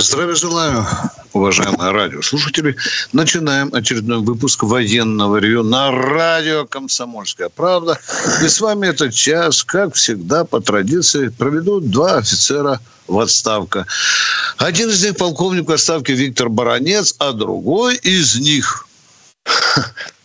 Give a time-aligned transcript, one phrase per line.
[0.00, 0.86] Здравия желаю,
[1.32, 2.76] уважаемые радиослушатели.
[3.12, 7.98] Начинаем очередной выпуск военного ревю на радио «Комсомольская правда».
[8.40, 13.86] И с вами этот час, как всегда, по традиции, проведут два офицера в отставка.
[14.56, 18.86] Один из них полковник в отставке Виктор Баранец, а другой из них...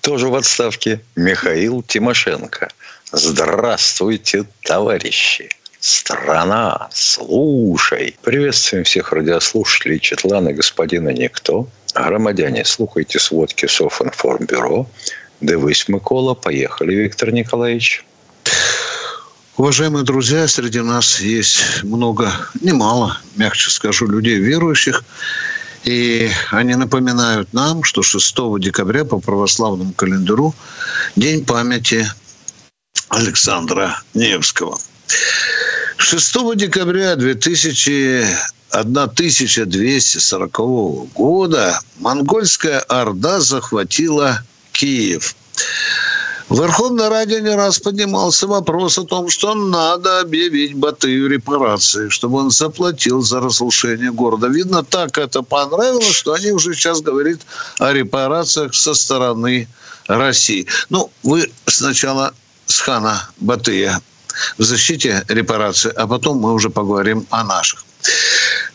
[0.01, 2.69] Тоже в отставке Михаил Тимошенко.
[3.11, 5.49] Здравствуйте, товарищи!
[5.85, 8.15] Страна, слушай.
[8.21, 11.67] Приветствуем всех радиослушателей Четлана господина Никто.
[11.93, 14.87] Громадяне, слухайте сводки Софинформбюро.
[15.41, 16.35] Дивись, Микола.
[16.35, 18.05] Поехали, Виктор Николаевич.
[19.57, 22.31] Уважаемые друзья, среди нас есть много,
[22.61, 25.03] немало, мягче скажу, людей верующих.
[25.83, 30.55] И они напоминают нам, что 6 декабря по православному календарю
[31.17, 32.07] День памяти
[33.09, 34.79] Александра Невского.
[35.97, 38.25] 6 декабря 2000,
[38.71, 40.57] 1240
[41.13, 44.39] года монгольская орда захватила
[44.71, 45.35] Киев.
[46.49, 52.39] В Верховной Раде не раз поднимался вопрос о том, что надо объявить Батыю репарации, чтобы
[52.39, 54.47] он заплатил за разрушение города.
[54.47, 57.39] Видно, так это понравилось, что они уже сейчас говорят
[57.79, 59.67] о репарациях со стороны
[60.07, 60.67] России.
[60.89, 62.33] Ну, вы сначала
[62.65, 64.01] с хана Батыя
[64.57, 67.83] в защите репарации, а потом мы уже поговорим о наших.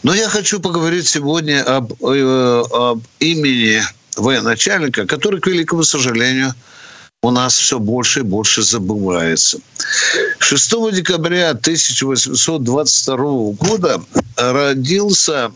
[0.03, 3.83] Но я хочу поговорить сегодня об, э, об имени
[4.17, 6.55] военачальника, который, к великому сожалению,
[7.23, 9.59] у нас все больше и больше забывается.
[10.39, 14.01] 6 декабря 1822 года
[14.37, 15.53] родился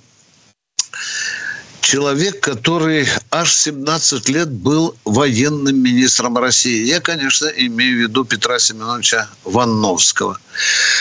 [1.83, 6.87] человек, который аж 17 лет был военным министром России.
[6.87, 10.39] Я, конечно, имею в виду Петра Семеновича Ванновского.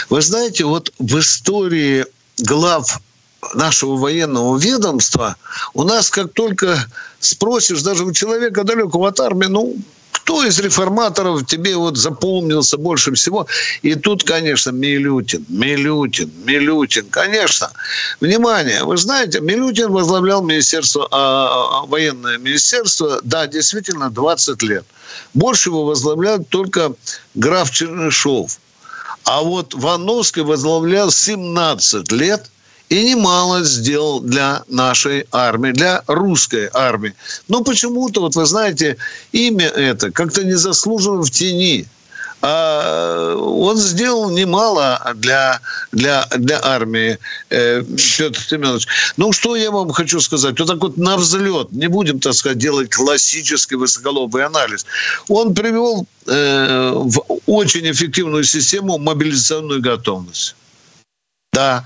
[0.09, 2.05] Вы знаете, вот в истории
[2.39, 2.99] глав
[3.53, 5.35] нашего военного ведомства
[5.73, 6.77] у нас как только
[7.19, 9.75] спросишь даже у человека далекого от армии, ну,
[10.11, 13.47] кто из реформаторов тебе вот запомнился больше всего?
[13.81, 17.71] И тут, конечно, Милютин, Милютин, Милютин, конечно.
[18.19, 24.85] Внимание, вы знаете, Милютин возглавлял министерство, а, а военное министерство, да, действительно, 20 лет.
[25.33, 26.93] Больше его возглавлял только
[27.35, 28.59] граф Чернышов.
[29.25, 32.49] А вот Вановский возглавлял 17 лет–
[32.91, 37.13] и немало сделал для нашей армии, для русской армии.
[37.47, 38.97] Но почему-то, вот вы знаете,
[39.31, 41.87] имя это как-то незаслуженно в тени.
[42.41, 45.61] А он сделал немало для,
[45.93, 47.17] для, для армии,
[47.49, 47.83] э,
[48.17, 48.87] Петр Семенович.
[49.15, 50.59] Ну, что я вам хочу сказать?
[50.59, 54.85] Вот так вот на взлет, не будем, так сказать, делать классический высоколобый анализ.
[55.29, 60.55] Он привел э, в очень эффективную систему мобилизационную готовность.
[61.53, 61.83] Да,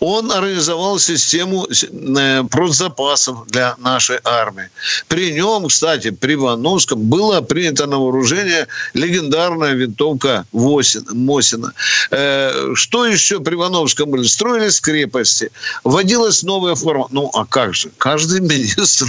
[0.00, 4.70] он организовал систему э, продзапасов для нашей армии.
[5.06, 11.74] При нем, кстати, при Вановском была принята на вооружение легендарная винтовка Мосина.
[12.10, 14.26] Э, что еще при Вановском были?
[14.26, 15.50] Строились крепости,
[15.84, 17.08] вводилась новая форма.
[17.10, 17.90] Ну, а как же?
[17.98, 19.06] Каждый министр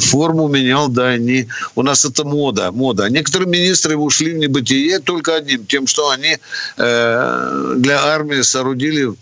[0.00, 1.48] форму менял, да, они...
[1.74, 3.10] У нас это мода, мода.
[3.10, 6.38] Некоторые министры ушли в небытие только одним, тем, что они
[6.78, 9.12] э, для армии соорудили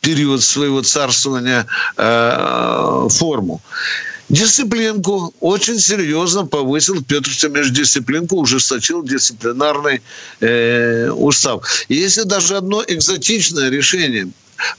[0.00, 1.66] период своего царствования
[1.96, 3.60] э, форму.
[4.28, 10.02] Дисциплинку очень серьезно повысил Петр Семенович дисциплинку, ужесточил дисциплинарный
[10.40, 11.64] э, устав.
[11.88, 14.28] Если даже одно экзотичное решение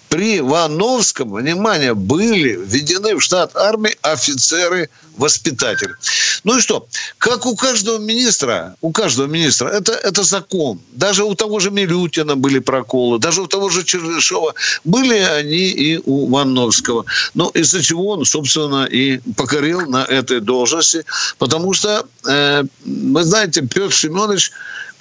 [0.09, 5.95] при Вановском, внимание, были введены в штат армии офицеры-воспитатели.
[6.43, 6.87] Ну и что?
[7.17, 10.79] Как у каждого министра, у каждого министра, это, это закон.
[10.91, 16.01] Даже у того же Милютина были проколы, даже у того же Чернышова были они и
[16.05, 17.05] у Вановского.
[17.33, 21.05] Но из-за чего он, собственно, и покорил на этой должности.
[21.37, 24.51] Потому что, э, вы знаете, Петр Семенович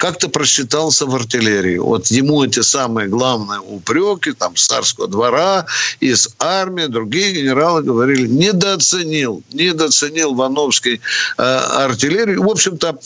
[0.01, 1.77] как-то просчитался в артиллерии.
[1.77, 5.67] Вот ему эти самые главные упреки, там, с царского двора,
[6.01, 11.03] из армии, другие генералы говорили, недооценил, недооценил Вановской
[11.37, 12.43] э, артиллерию.
[12.43, 12.99] В общем-то,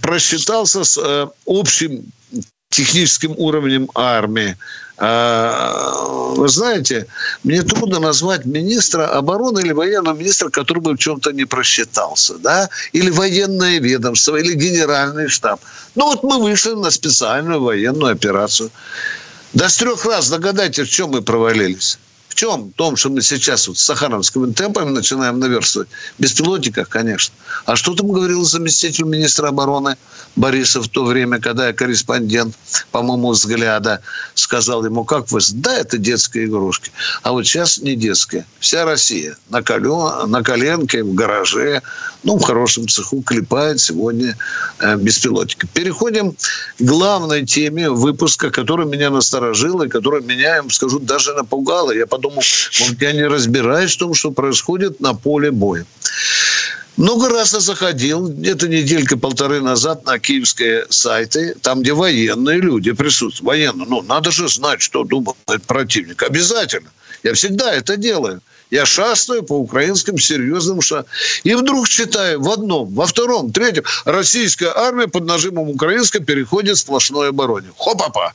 [0.00, 2.04] просчитался с э, общим
[2.70, 4.56] техническим уровнем армии.
[4.98, 7.06] А, вы знаете,
[7.44, 12.70] мне трудно назвать министра обороны или военного министра, который бы в чем-то не просчитался, да,
[12.92, 15.60] или военное ведомство, или генеральный штаб.
[15.94, 18.70] Ну вот мы вышли на специальную военную операцию.
[19.52, 21.98] До с трех раз догадайтесь, в чем мы провалились
[22.36, 22.68] чем?
[22.68, 25.88] В том, что мы сейчас вот с сахаровскими темпами начинаем наверстывать.
[26.18, 27.34] Беспилотниках, конечно.
[27.64, 29.96] А что там говорил заместитель министра обороны
[30.36, 32.54] Борисов в то время, когда я корреспондент,
[32.92, 34.02] по моему взгляда,
[34.34, 35.40] сказал ему, как вы...
[35.54, 36.92] Да, это детские игрушки.
[37.22, 38.44] А вот сейчас не детские.
[38.60, 41.82] Вся Россия на, колен, на коленке, в гараже,
[42.22, 44.36] ну, в хорошем цеху клепает сегодня
[44.80, 45.66] э, беспилотники.
[45.72, 46.36] Переходим к
[46.80, 51.92] главной теме выпуска, которая меня насторожила и которая меня, я вам скажу, даже напугала.
[51.92, 52.42] Я подумал, подумал,
[52.80, 55.84] может, я не разбираюсь в том, что происходит на поле боя.
[56.96, 63.46] Много раз я заходил, где-то неделька-полторы назад на киевские сайты, там, где военные люди присутствуют.
[63.46, 65.36] Военные, ну, надо же знать, что думает
[65.66, 66.22] противник.
[66.22, 66.90] Обязательно.
[67.22, 68.40] Я всегда это делаю.
[68.70, 71.04] Я шастаю по украинским серьезным ша.
[71.44, 73.84] И вдруг читаю в одном, во втором, третьем.
[74.06, 77.68] Российская армия под нажимом украинской переходит в сплошной обороне.
[77.76, 78.32] Хопа-па.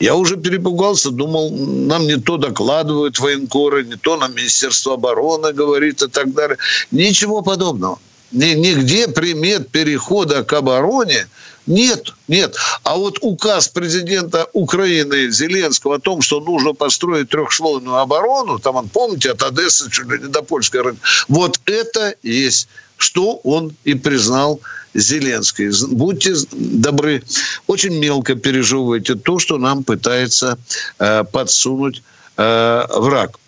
[0.00, 6.02] Я уже перепугался, думал, нам не то докладывают военкоры, не то нам Министерство обороны говорит
[6.02, 6.56] и так далее.
[6.92, 7.98] Ничего подобного.
[8.30, 11.26] Нигде примет перехода к обороне
[11.68, 12.56] нет, нет.
[12.82, 18.88] А вот указ президента Украины Зеленского о том, что нужно построить трехслойную оборону, там он,
[18.88, 23.92] помните, от Одессы чуть ли не до Польской рынка, вот это есть, что он и
[23.92, 24.60] признал
[24.94, 25.70] Зеленский.
[25.94, 27.22] Будьте добры,
[27.66, 30.58] очень мелко пережевывайте то, что нам пытается
[30.98, 32.02] э, подсунуть
[32.38, 33.38] э, враг.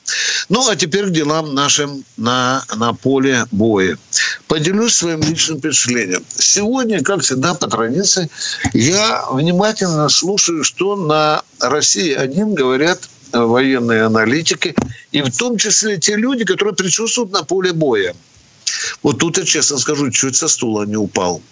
[0.49, 3.97] Ну, а теперь к делам нашим на, на поле боя.
[4.49, 6.25] Поделюсь своим личным впечатлением.
[6.37, 8.29] Сегодня, как всегда, по традиции,
[8.73, 13.01] я внимательно слушаю, что на России один говорят
[13.33, 14.75] военные аналитики,
[15.13, 18.15] и в том числе те люди, которые присутствуют на поле боя.
[19.03, 21.43] Вот тут я честно скажу, чуть со стула не упал.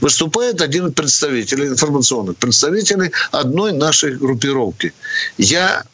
[0.00, 4.92] Выступает один из представителей, информационных представителей одной нашей группировки.
[5.38, 5.84] Я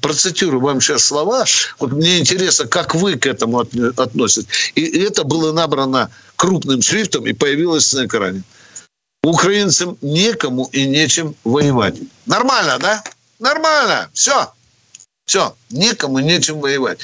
[0.00, 1.44] процитирую вам сейчас слова.
[1.78, 4.72] Вот мне интересно, как вы к этому относитесь.
[4.74, 8.42] И это было набрано крупным шрифтом и появилось на экране.
[9.22, 11.96] Украинцам некому и нечем воевать.
[12.26, 13.02] Нормально, да?
[13.38, 14.10] Нормально.
[14.12, 14.52] Все.
[15.26, 16.98] Все, никому нечем воевать.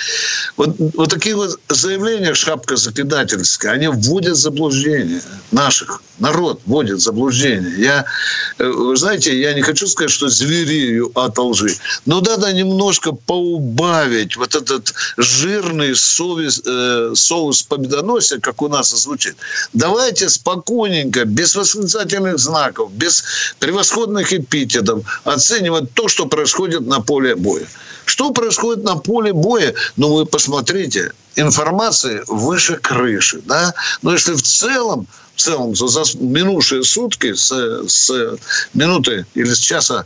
[0.58, 5.22] Вот, вот такие вот заявления шапка закидательская, они вводят в заблуждение
[5.52, 6.02] наших.
[6.18, 7.72] Народ вводит в заблуждение.
[7.78, 8.04] Я,
[8.58, 11.74] э, вы знаете, я не хочу сказать, что зверею от лжи,
[12.04, 19.36] но надо немножко поубавить вот этот жирный совесть, э, соус победоносия, как у нас звучит.
[19.72, 23.24] Давайте спокойненько, без восклицательных знаков, без
[23.58, 27.66] превосходных эпитетов оценивать то, что происходит на поле боя.
[28.10, 29.72] Что происходит на поле боя?
[29.96, 33.72] Ну, вы посмотрите, информации выше крыши, да?
[34.02, 35.06] Но если в целом,
[35.40, 37.50] в целом за минувшие сутки с,
[37.88, 38.36] с
[38.74, 40.04] минуты или с часа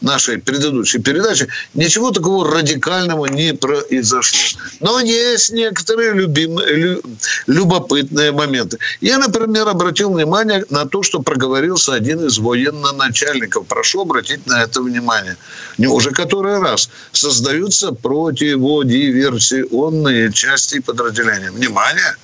[0.00, 4.60] нашей предыдущей передачи, ничего такого радикального не произошло.
[4.80, 7.00] Но есть некоторые любимые,
[7.46, 8.78] любопытные моменты.
[9.00, 13.66] Я, например, обратил внимание на то, что проговорился один из военно-начальников.
[13.66, 15.36] Прошу обратить на это внимание.
[15.78, 21.50] Не уже который раз создаются противодиверсионные части подразделения.
[21.50, 22.16] Внимание!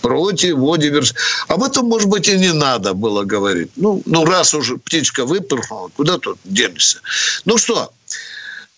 [0.00, 1.14] Против Водиверс.
[1.48, 3.70] Об этом, может быть, и не надо было говорить.
[3.76, 7.00] Ну, ну раз уже птичка выпорхнула, куда тут денешься?
[7.44, 7.92] Ну что,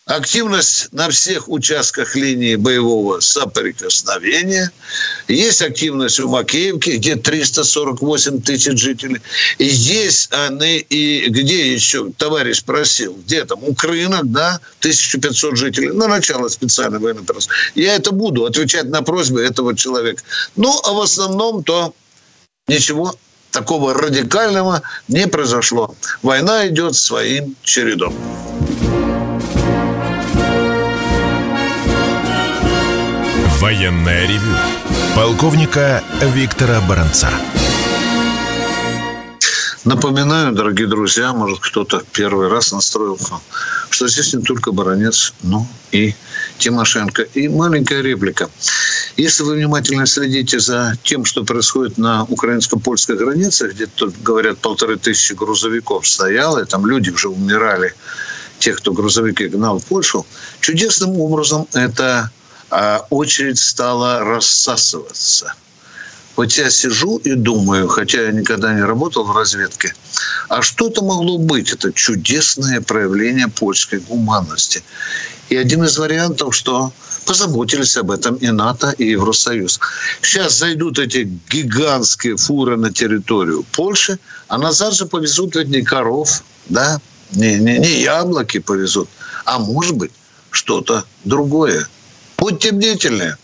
[0.08, 4.72] активность на всех участках линии боевого соприкосновения.
[5.29, 9.20] Есть активность у Макеевки, где 348 тысяч жителей.
[9.58, 16.08] И есть они и где еще, товарищ просил, где там, Украина, да, 1500 жителей, на
[16.08, 17.53] начало специальной военной операции.
[17.74, 20.22] Я это буду отвечать на просьбы этого человека.
[20.56, 21.94] Ну, а в основном то
[22.67, 23.15] ничего
[23.50, 25.94] такого радикального не произошло.
[26.22, 28.15] Война идет своим чередом.
[33.60, 34.55] Военное ревю
[35.17, 37.29] полковника Виктора Баранца.
[39.84, 43.34] Напоминаю, дорогие друзья, может кто-то первый раз настроился,
[43.91, 46.15] что здесь не только Баранец, но и
[46.58, 47.22] Тимошенко.
[47.22, 48.48] И маленькая реплика.
[49.17, 54.98] Если вы внимательно следите за тем, что происходит на украинско-польской границе, где тут, говорят, полторы
[54.98, 57.93] тысячи грузовиков стояло, и там люди уже умирали,
[58.60, 60.27] тех, кто грузовики гнал в Польшу,
[60.60, 62.31] чудесным образом это
[63.10, 65.55] очередь стала рассасываться.
[66.37, 69.93] Вот я сижу и думаю, хотя я никогда не работал в разведке,
[70.48, 71.72] а что это могло быть?
[71.72, 74.84] Это чудесное проявление польской гуманности.
[75.48, 76.93] И один из вариантов, что
[77.25, 79.81] позаботились об этом и НАТО, и Евросоюз.
[80.22, 86.43] Сейчас зайдут эти гигантские фуры на территорию Польши, а назад же повезут ведь не коров,
[86.69, 87.01] да,
[87.32, 89.08] не, не, не яблоки повезут,
[89.44, 90.13] а может быть
[90.51, 91.87] что-то другое.
[92.48, 93.36] Будьте бдительны.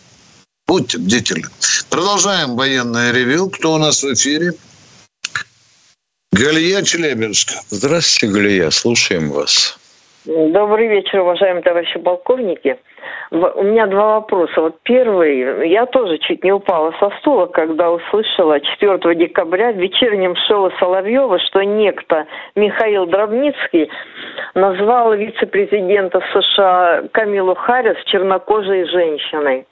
[0.67, 1.47] Будьте бдительны.
[1.91, 3.51] Продолжаем военное ревю.
[3.51, 4.55] Кто у нас в эфире?
[6.33, 7.53] Галия Челябинск.
[7.69, 8.71] Здравствуйте, Галия.
[8.71, 9.79] Слушаем вас.
[10.27, 12.79] Добрый вечер, уважаемые товарищи полковники.
[13.31, 14.59] У меня два вопроса.
[14.59, 20.35] Вот первый, я тоже чуть не упала со стула, когда услышала 4 декабря в вечернем
[20.49, 22.27] шоу Соловьева, что некто
[22.57, 23.91] Михаил Дробницкий
[24.55, 29.67] назвал вице-президента США Камилу Харрис чернокожей женщиной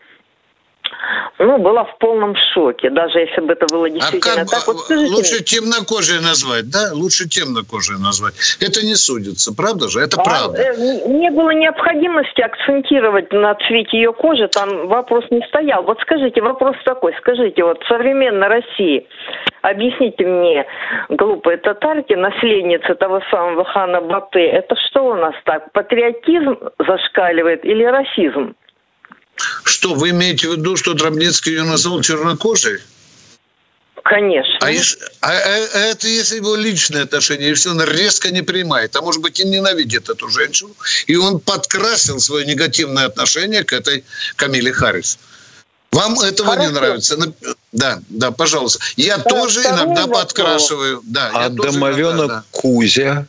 [1.39, 4.67] ну, была в полном шоке, даже если бы это было действительно а как, так.
[4.67, 6.91] Вот скажите, лучше темнокожие назвать, да?
[6.93, 8.35] Лучше темнокожие назвать.
[8.61, 10.01] Это не судится, правда же?
[10.01, 10.59] Это а, правда.
[10.63, 15.83] Э, не было необходимости акцентировать на цвете ее кожи, там вопрос не стоял.
[15.83, 19.07] Вот скажите, вопрос такой, скажите, вот в современной России,
[19.63, 20.67] объясните мне,
[21.09, 27.85] глупые татарки, наследницы того самого хана Баты, это что у нас так, патриотизм зашкаливает или
[27.85, 28.55] расизм?
[29.65, 32.81] Что, вы имеете в виду, что Дробницкий ее назвал чернокожей?
[34.05, 34.59] Конечно.
[34.61, 39.23] А, а, а это если его личное отношение, если он резко не принимает, а может
[39.23, 40.75] быть и ненавидит эту женщину,
[41.07, 45.19] и он подкрасил свое негативное отношение к этой Камиле Харрис.
[45.93, 46.69] Вам этого Хорошо.
[46.69, 47.17] не нравится?
[47.71, 48.83] Да, да, пожалуйста.
[48.97, 50.23] Я да, тоже иногда вопрос.
[50.23, 51.03] подкрашиваю.
[51.05, 52.45] Да, а домовенок иногда, да.
[52.51, 53.27] Кузя,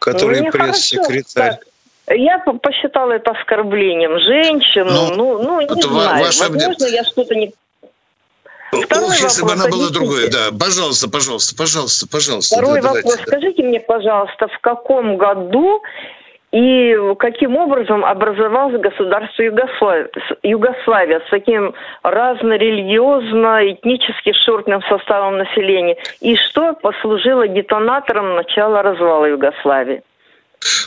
[0.00, 1.60] который пресс-секретарь.
[2.10, 4.90] Я посчитала это оскорблением женщину.
[4.90, 6.24] Ну, ну, ну не знаю.
[6.24, 6.50] Ваша...
[6.50, 7.52] Возможно, я что-то не...
[8.70, 10.48] Второй Ох, если бы она была другой, да.
[10.58, 12.56] Пожалуйста, пожалуйста, пожалуйста, пожалуйста.
[12.56, 13.04] Второй да, вопрос.
[13.04, 15.82] Давайте, Скажите мне, пожалуйста, в каком году
[16.50, 20.10] и каким образом образовалось государство Югославия,
[20.42, 21.72] Югославия с таким
[22.02, 25.96] разно-религиозно-этнически широким составом населения?
[26.20, 30.02] И что послужило детонатором начала развала Югославии?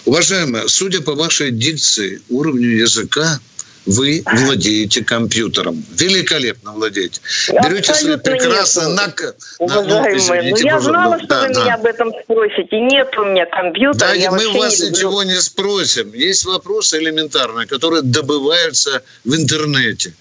[0.05, 3.39] Уважаемая, судя по вашей дикции, уровню языка,
[3.85, 5.83] вы владеете компьютером.
[5.91, 7.19] Великолепно владеете.
[7.49, 9.13] Берете свои прекрасно на...
[9.59, 11.63] Уважаемые, ну, извините, ну я знала, что да, вы да.
[11.63, 12.79] меня об этом спросите.
[12.79, 14.13] Нет у меня компьютера.
[14.19, 16.13] Да, мы вас не ничего не спросим.
[16.13, 20.13] Есть вопросы элементарные, которые добываются в интернете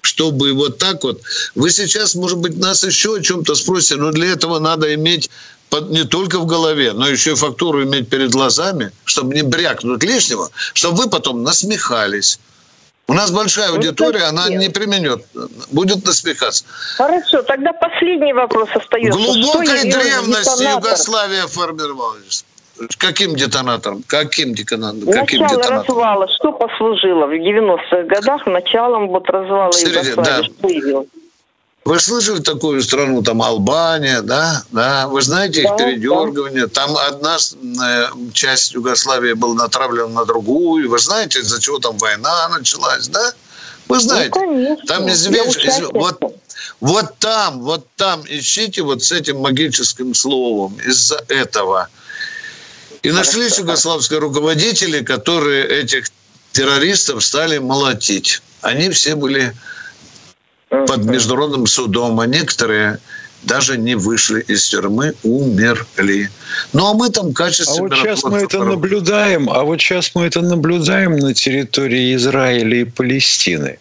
[0.00, 1.20] чтобы вот так вот.
[1.54, 5.28] Вы сейчас, может быть, нас еще о чем-то спросите, но для этого надо иметь
[5.88, 10.50] не только в голове, но еще и фактуру иметь перед глазами, чтобы не брякнуть лишнего,
[10.74, 12.40] чтобы вы потом насмехались.
[13.06, 15.24] У нас большая ну, аудитория, ну, она не применет,
[15.72, 16.64] будет насмехаться.
[16.96, 19.18] Хорошо, тогда последний вопрос остается.
[19.18, 22.44] В глубокой древности Югославия формировалась.
[22.98, 24.04] Каким детонатором?
[24.06, 25.12] Каким детонатором?
[25.12, 25.98] Каким Начало детонатором?
[25.98, 26.28] развала.
[26.38, 30.52] Что послужило в 90-х годах началом вот развала Смотрите, Югославии?
[30.62, 31.02] Да.
[31.02, 31.06] Что?
[31.88, 34.62] Вы слышали такую страну, там Албания, да?
[34.72, 35.08] да?
[35.08, 36.66] Вы знаете их да, передергивание.
[36.66, 36.68] Да.
[36.68, 40.90] Там одна э, часть Югославии была натравлена на другую.
[40.90, 43.32] Вы знаете, из-за чего там война началась, да?
[43.88, 44.32] Вы ну, знаете.
[44.34, 44.86] Ну, конечно.
[44.86, 46.20] Там известно, вот,
[46.80, 51.88] вот там, вот там ищите вот с этим магическим словом из-за этого.
[53.02, 56.10] И нашлись югославские руководители, которые этих
[56.52, 58.42] террористов стали молотить.
[58.60, 59.54] Они все были
[60.68, 62.98] под международным судом, а некоторые
[63.42, 66.28] даже не вышли из тюрьмы, умерли.
[66.72, 67.86] Ну, а мы там качественно...
[67.86, 72.78] А вот сейчас мы это наблюдаем, а вот сейчас мы это наблюдаем на территории Израиля
[72.78, 73.78] и Палестины.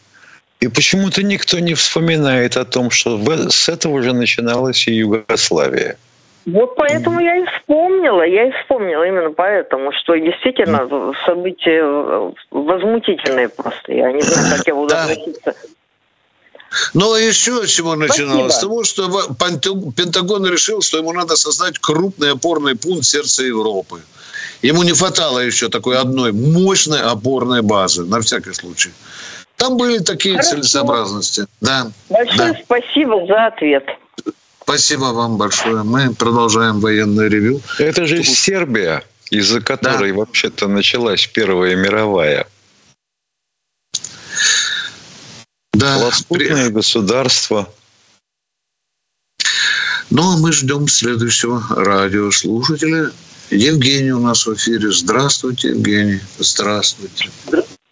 [0.60, 5.98] И почему-то никто не вспоминает о том, что с этого же начиналась и Югославия.
[6.46, 10.88] Вот поэтому я и вспомнила, я и вспомнила именно поэтому, что действительно
[11.26, 11.84] события
[12.52, 13.92] возмутительные просто.
[13.92, 15.54] Я не знаю, как я буду относиться
[16.94, 18.56] но еще с чего начиналось?
[18.56, 19.08] С того, что
[19.96, 24.02] Пентагон решил, что ему надо создать крупный опорный пункт сердца Европы.
[24.62, 28.92] Ему не хватало еще такой одной мощной опорной базы, на всякий случай.
[29.56, 30.52] Там были такие Хорошо.
[30.52, 31.48] целесообразности.
[31.62, 31.92] Да.
[32.10, 32.60] Большое да.
[32.64, 33.84] спасибо за ответ.
[34.62, 35.84] Спасибо вам большое.
[35.84, 37.62] Мы продолжаем военное ревю.
[37.80, 40.18] Это же Сербия, из-за которой да.
[40.18, 42.48] вообще-то началась Первая мировая.
[45.78, 45.98] Да.
[45.98, 47.68] Лоскутное государство.
[50.10, 53.12] Ну, а мы ждем следующего радиослушателя.
[53.52, 54.90] Евгений у нас в эфире.
[54.90, 56.20] Здравствуйте, Евгений.
[56.40, 57.30] Здравствуйте.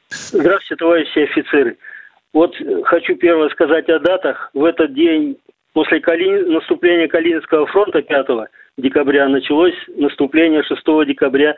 [0.10, 1.78] Здравствуйте, товарищи офицеры.
[2.34, 4.50] Вот хочу первое сказать о датах.
[4.54, 5.38] В этот день
[5.74, 6.44] после Кали...
[6.52, 8.28] наступления Калининского фронта 5
[8.78, 11.56] декабря началось наступление 6 декабря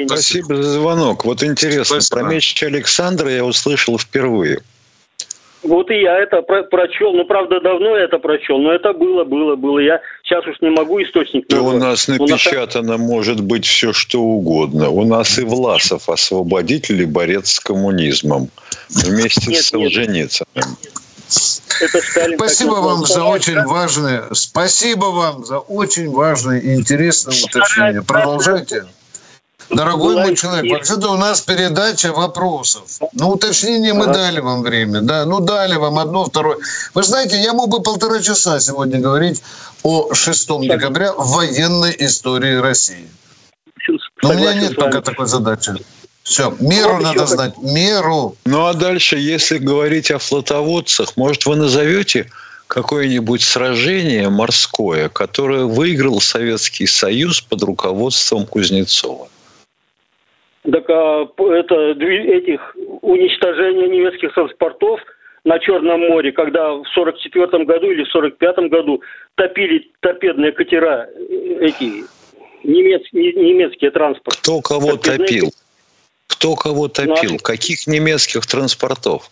[0.06, 1.24] спасибо за звонок.
[1.24, 2.20] Вот интересно, спасибо.
[2.20, 4.60] про меч Александра я услышал впервые.
[5.62, 7.12] Вот и я это про прочел.
[7.12, 9.78] Ну, правда, давно я это прочел, но это было, было, было.
[9.78, 14.20] Я сейчас уж не могу источник Да у нас напечатано у может быть все, что
[14.20, 14.90] угодно.
[14.90, 18.48] У нас и Власов освободитель и борец с коммунизмом
[18.88, 20.76] вместе нет, с Солженицыным.
[21.80, 28.02] Это Сталин спасибо вам за очень важное, спасибо вам за очень важное и интересное уточнение.
[28.02, 28.84] Продолжайте.
[29.72, 32.98] Дорогой мой человек, вообще-то у нас передача вопросов.
[33.14, 36.58] Ну, уточнение мы дали вам время, да, ну дали вам одно, второе.
[36.94, 39.42] Вы знаете, я мог бы полтора часа сегодня говорить
[39.82, 43.08] о 6 декабря в военной истории России.
[44.22, 45.72] Но у меня нет пока такой задачи.
[46.22, 48.36] Все, меру вот надо знать, меру.
[48.44, 52.30] Ну а дальше, если говорить о флотоводцах, может, вы назовете
[52.68, 59.28] какое-нибудь сражение морское, которое выиграл Советский Союз под руководством Кузнецова?
[60.70, 65.00] Так а, это этих уничтожение немецких транспортов
[65.44, 69.02] на Черном море, когда в 44 году или в 45 году
[69.34, 72.04] топили торпедные катера э, эти
[72.62, 74.38] немецкие, немецкие транспорты.
[74.40, 75.26] Кто кого Торпедные...
[75.26, 75.54] топил?
[76.28, 77.30] Кто кого топил?
[77.32, 79.30] Ну, а Каких немецких транспортов?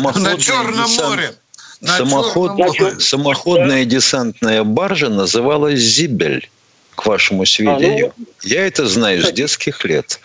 [0.00, 1.34] На Черном море.
[1.82, 2.52] На Самоход...
[2.52, 2.90] море.
[2.98, 6.48] Самоходная десантная баржа называлась «Зибель»,
[6.94, 8.08] к вашему сведению.
[8.08, 8.26] А, ну...
[8.42, 10.20] Я это знаю с детских лет.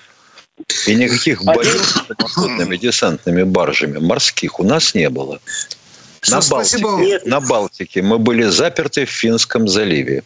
[0.87, 5.39] И никаких боев с самоходными десантными баржами морских у нас не было.
[6.29, 10.23] На Балтике, на Балтике мы были заперты в Финском заливе.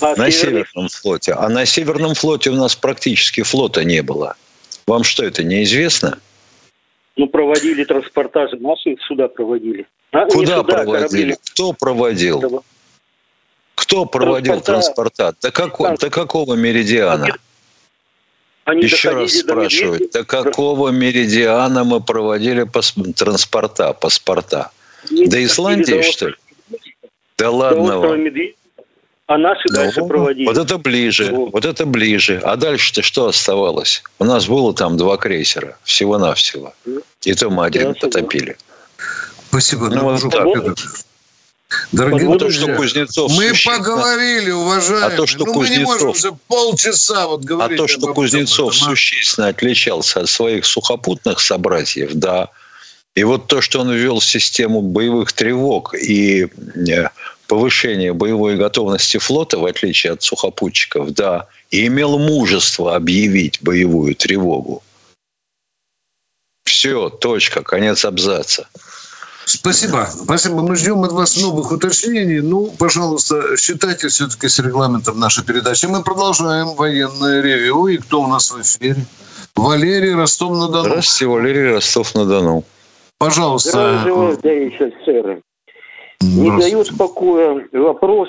[0.00, 1.32] А на Северном флоте.
[1.32, 4.36] А на Северном флоте у нас практически флота не было.
[4.86, 6.18] Вам что, это неизвестно?
[7.16, 8.56] Ну, проводили транспортажи.
[8.56, 9.86] Наши сюда проводили.
[10.12, 11.32] А, Куда сюда, проводили?
[11.32, 11.36] Корабли.
[11.52, 12.62] Кто проводил?
[13.74, 15.34] Кто проводил транспорта?
[15.42, 17.36] До, как, до какого меридиана?
[18.68, 22.94] Они Еще раз спрашиваю, до какого меридиана мы проводили пас...
[23.16, 24.70] транспорта, паспорта?
[25.10, 26.34] до Исландии, что ли?
[27.38, 28.26] Да ладно вам.
[29.26, 30.46] А наши да, дальше проводили.
[30.46, 32.42] Вот это ближе, вот, вот это ближе.
[32.44, 34.02] А дальше-то что оставалось?
[34.18, 36.74] У нас было там два крейсера, всего-навсего.
[37.22, 38.58] И то мы один потопили.
[39.48, 39.88] Спасибо.
[39.88, 40.46] Ну, вот так.
[41.92, 45.06] Дорогие вот друзья, то, что Кузнецов мы поговорили, уважаемые.
[45.06, 47.78] А то, что ну, Кузнецов, мы не можем уже полчаса вот говорить.
[47.78, 52.48] А то, что Кузнецов этом, существенно отличался от своих сухопутных собратьев, да.
[53.14, 57.08] И вот то, что он ввел систему боевых тревог и э,
[57.46, 64.82] повышение боевой готовности флота, в отличие от сухопутчиков, да, и имел мужество объявить боевую тревогу.
[66.64, 68.68] Все, точка, конец абзаца.
[69.48, 70.06] Спасибо.
[70.06, 70.62] Спасибо.
[70.62, 72.40] Мы ждем от вас новых уточнений.
[72.40, 75.86] Ну, пожалуйста, считайте все-таки с регламентом нашей передачи.
[75.86, 77.86] Мы продолжаем военное ревью.
[77.86, 78.96] И кто у нас в эфире?
[79.56, 80.88] Валерий Ростов-на-Дону.
[80.88, 82.64] Здравствуйте, Валерий Ростов-на-Дону.
[83.18, 84.00] Пожалуйста.
[84.02, 85.42] Здравствуйте,
[86.20, 88.28] Не дает покоя вопрос,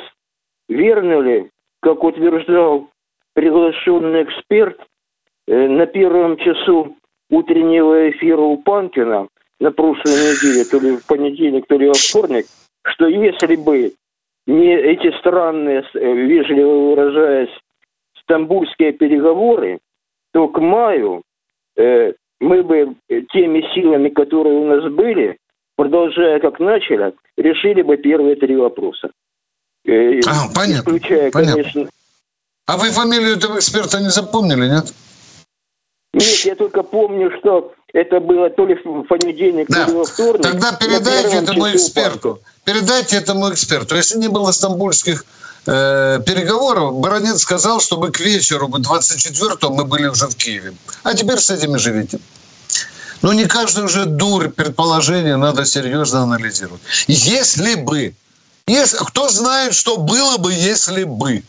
[0.67, 1.49] верно ли,
[1.81, 2.87] как утверждал
[3.33, 4.77] приглашенный эксперт
[5.47, 6.95] э, на первом часу
[7.29, 9.27] утреннего эфира у Панкина,
[9.59, 12.45] на прошлой неделе, то ли в понедельник, то ли во вторник,
[12.83, 13.93] что если бы
[14.47, 17.49] не эти странные, э, вежливо выражаясь,
[18.23, 19.79] стамбульские переговоры,
[20.33, 21.23] то к маю
[21.75, 22.95] э, мы бы
[23.31, 25.37] теми силами, которые у нас были,
[25.75, 29.11] продолжая как начали, решили бы первые три вопроса.
[29.85, 30.89] Э, а, понятно.
[30.89, 31.63] Исключая, понятно.
[31.63, 31.89] конечно...
[32.67, 34.93] А вы фамилию этого эксперта не запомнили, нет?
[36.13, 39.85] Нет, я только помню, что это было то ли в понедельник, да.
[39.85, 40.43] то ли во вторник.
[40.43, 42.29] Тогда передайте этому эксперту.
[42.31, 42.43] Упал.
[42.63, 43.95] Передайте этому эксперту.
[43.95, 45.23] Если не было стамбульских
[45.67, 50.73] э, переговоров, Баранец сказал, чтобы к вечеру 24-го мы были уже в Киеве.
[51.03, 52.19] А теперь с этими живите.
[53.21, 56.81] Но не каждый уже дурь предположение надо серьезно анализировать.
[57.07, 58.15] Если бы,
[58.65, 61.43] если, кто знает, что было бы, если бы.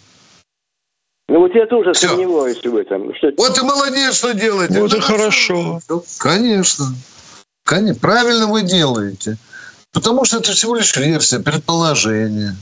[1.30, 2.08] Ну вот я тоже Все.
[2.08, 3.14] сомневаюсь в этом.
[3.14, 3.30] Что...
[3.36, 4.80] Вот и молодец, что делаете.
[4.80, 5.78] Вот и хорошо.
[6.18, 6.86] Конечно.
[7.64, 8.00] Конечно.
[8.00, 9.36] Правильно вы делаете.
[9.92, 12.56] Потому что это всего лишь версия, предположение.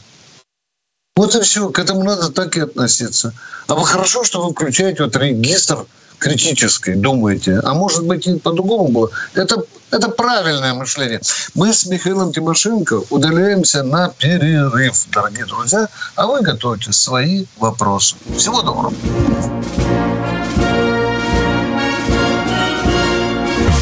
[1.17, 1.71] Вот и все.
[1.71, 3.33] К этому надо так и относиться.
[3.69, 5.87] А вы хорошо, что вы включаете вот регистр
[6.19, 7.61] критической, думаете.
[7.65, 9.11] А может быть и по-другому было.
[9.35, 11.21] Это, это правильное мышление.
[11.55, 15.89] Мы с Михаилом Тимошенко удаляемся на перерыв, дорогие друзья.
[16.17, 18.17] А вы готовьте свои вопросы.
[18.37, 18.93] Всего доброго.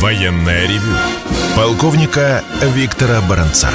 [0.01, 0.95] Военная ревю.
[1.57, 3.71] Полковника Виктора Баранца.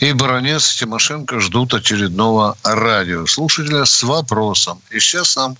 [0.00, 4.80] И Баранец и Тимошенко ждут очередного радиослушателя с вопросом.
[4.90, 5.56] И сейчас нам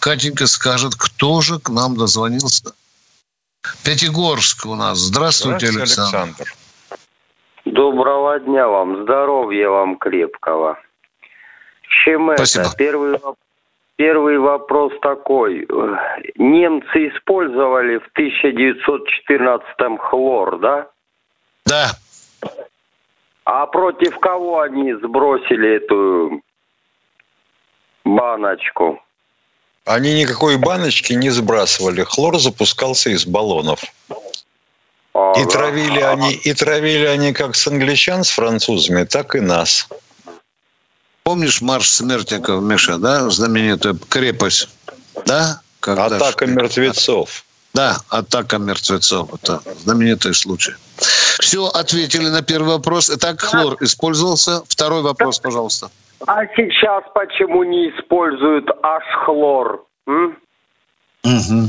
[0.00, 2.74] Катенька скажет, кто же к нам дозвонился.
[3.82, 4.98] Пятигорск у нас.
[4.98, 6.16] Здравствуйте, Здравствуйте Александр.
[6.18, 6.54] Александр.
[7.64, 10.78] Доброго дня вам, здоровья вам крепкого.
[12.04, 12.64] Чем Спасибо.
[12.64, 12.76] это?
[12.76, 13.18] Первый,
[13.96, 15.66] первый вопрос такой.
[16.36, 19.66] Немцы использовали в 1914
[20.00, 20.86] хлор, да?
[21.64, 21.90] Да.
[23.52, 26.40] А против кого они сбросили эту
[28.04, 29.02] баночку?
[29.84, 32.04] Они никакой баночки не сбрасывали.
[32.04, 33.82] Хлор запускался из баллонов.
[35.14, 39.40] А, и травили а, они, и травили они как с англичан, с французами, так и
[39.40, 39.88] нас.
[41.24, 43.28] Помнишь марш смертников, Миша, да?
[43.30, 44.68] Знаменитая крепость,
[45.26, 45.60] да?
[45.80, 47.44] Когда Атака мертвецов.
[47.74, 49.32] Да, атака мертвецов.
[49.34, 50.74] Это знаменитый случай.
[51.40, 53.10] Все, ответили на первый вопрос.
[53.10, 54.62] Итак, хлор использовался.
[54.68, 55.90] Второй вопрос, пожалуйста.
[56.26, 59.84] А сейчас почему не используют аж хлор?
[60.06, 61.68] Угу.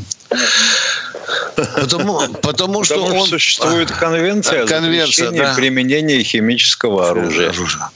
[1.75, 3.27] Потому, потому что потому он...
[3.27, 5.53] существует конвенция, конвенция да.
[5.55, 7.49] применения химического оружия.
[7.49, 7.89] оружия.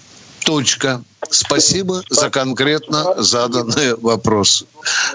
[0.46, 1.04] Точка.
[1.30, 4.66] Спасибо за конкретно заданный вопрос.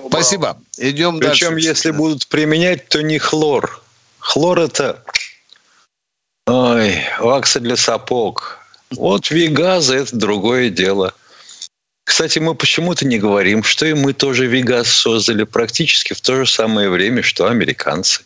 [0.09, 0.59] Спасибо.
[0.77, 1.47] Идем Причем, дальше.
[1.47, 3.83] Причем, если будут применять, то не хлор.
[4.19, 5.03] Хлор это
[6.47, 8.59] Ой, вакса для сапог.
[8.91, 11.15] Вот Вигаза– это другое дело.
[12.03, 16.51] Кстати, мы почему-то не говорим, что и мы тоже Вигаз создали практически в то же
[16.51, 18.23] самое время, что американцы.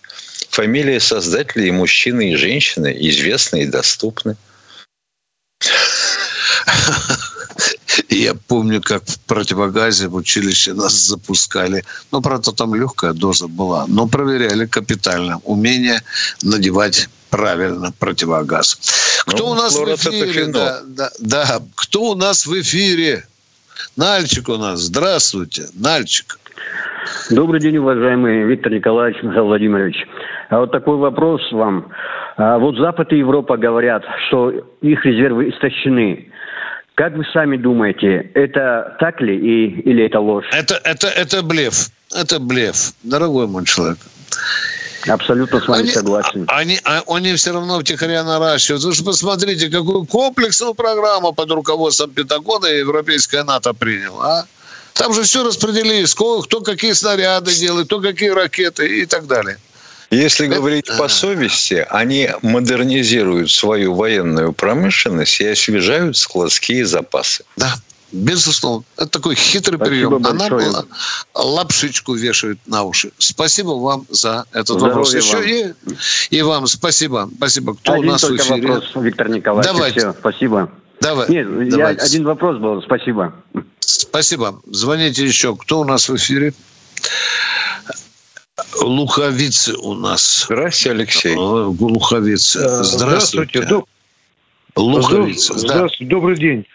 [0.49, 4.37] Фамилии создателей и мужчины, и женщины известны и доступны.
[8.09, 11.85] Я помню, как в противогазе в училище нас запускали.
[12.13, 13.87] Ну, правда, там легкая доза была.
[13.89, 16.01] Но проверяли капитально умение
[16.43, 19.23] надевать правильно противогаз.
[19.27, 20.47] Кто ну, у нас в эфире?
[20.47, 23.25] Да, да, да, кто у нас в эфире?
[23.97, 24.81] Нальчик у нас.
[24.81, 26.39] Здравствуйте, Нальчик.
[27.31, 29.97] Добрый день, уважаемый Виктор Николаевич Михаил Владимирович.
[30.51, 31.91] А вот такой вопрос вам.
[32.37, 34.51] А вот Запад и Европа говорят, что
[34.81, 36.31] их резервы истощены.
[36.95, 40.47] Как вы сами думаете, это так ли и, или это ложь?
[40.53, 41.91] Это, это, это блеф.
[42.15, 43.99] Это блеф, дорогой мой человек.
[45.09, 46.45] Абсолютно с вами они, согласен.
[46.49, 48.85] Они, а, они все равно втихаря наращивают.
[48.85, 54.41] Вы же посмотрите, какую комплексную программу под руководством Пентагона и Европейская НАТО приняла.
[54.41, 54.47] А?
[54.95, 59.59] Там же все распределили, сколько, кто какие снаряды делает, кто какие ракеты и так далее.
[60.15, 67.45] Если говорить по совести, они модернизируют свою военную промышленность и освежают складские запасы.
[67.57, 67.75] Да,
[68.13, 68.85] безусловно.
[68.97, 70.23] Это такой хитрый Спасибо прием.
[70.23, 70.49] Большое.
[70.49, 70.85] Она была,
[71.35, 73.11] лапшичку вешают на уши.
[73.19, 75.15] Спасибо вам за этот Здоровья вопрос.
[75.15, 75.45] Еще вам.
[76.31, 77.29] И, и вам спасибо.
[77.37, 77.75] Спасибо.
[77.75, 78.69] Кто один у нас только в эфире?
[78.69, 79.73] вопрос, Виктор Николаевич.
[79.73, 80.01] Давайте.
[80.01, 80.71] Все, спасибо.
[81.01, 81.29] Давай.
[81.29, 82.01] Нет, Давайте.
[82.01, 82.83] Я, один вопрос был.
[82.83, 83.35] Спасибо.
[83.81, 84.61] Спасибо.
[84.67, 85.57] Звоните еще.
[85.57, 86.55] Кто у нас в эфире?
[88.81, 90.45] Луховицы у нас.
[90.45, 91.37] Здравствуйте, Алексей.
[91.37, 92.61] Луховицы.
[92.61, 93.63] Э, здравствуйте.
[93.63, 93.91] Здравствуйте.
[94.77, 95.55] Луховицы.
[95.55, 96.05] Здравствуйте.
[96.05, 96.11] Да.
[96.11, 96.67] Добрый день.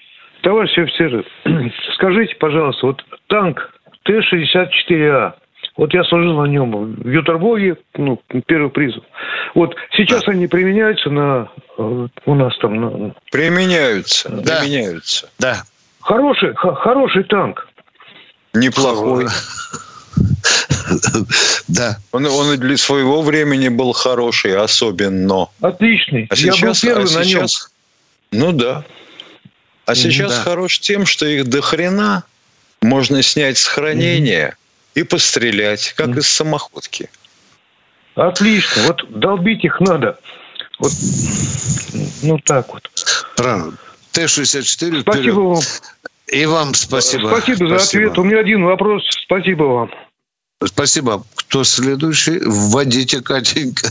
[0.41, 1.25] Товарищи офицеры,
[1.95, 5.33] скажите, пожалуйста, вот танк Т-64А,
[5.75, 9.03] вот я служил на нем в Ютербоге, ну, первый призыв.
[9.53, 10.31] Вот сейчас да.
[10.31, 13.15] они применяются на э, у нас там на...
[13.31, 14.61] Применяются, да.
[14.61, 15.29] применяются.
[15.39, 15.63] Да.
[15.99, 17.67] Хороший, хороший танк.
[18.53, 19.27] Неплохой.
[21.67, 21.99] Да.
[22.11, 25.47] Он, он и для своего времени был хороший, особенно.
[25.61, 26.27] Отличный.
[26.29, 27.69] А сейчас, Я был первый а на сейчас,
[28.31, 28.41] нем.
[28.41, 28.83] Ну да.
[29.85, 30.41] А сейчас да.
[30.41, 32.23] хорош тем, что их до хрена
[32.81, 35.01] можно снять с хранения mm-hmm.
[35.01, 36.19] и пострелять, как mm-hmm.
[36.19, 37.09] из самоходки.
[38.15, 38.83] Отлично.
[38.83, 40.19] Вот долбить их надо.
[40.79, 40.91] Вот,
[42.23, 42.89] ну так вот.
[43.35, 43.73] Правильно.
[44.11, 45.35] Т-64 Спасибо вперед.
[45.35, 45.61] вам.
[46.31, 47.27] И вам спасибо.
[47.27, 48.17] Спасибо, спасибо за ответ.
[48.17, 49.03] У меня один вопрос.
[49.25, 49.91] Спасибо вам.
[50.63, 51.23] Спасибо.
[51.35, 52.39] Кто следующий?
[52.45, 53.87] Вводите, Катенька.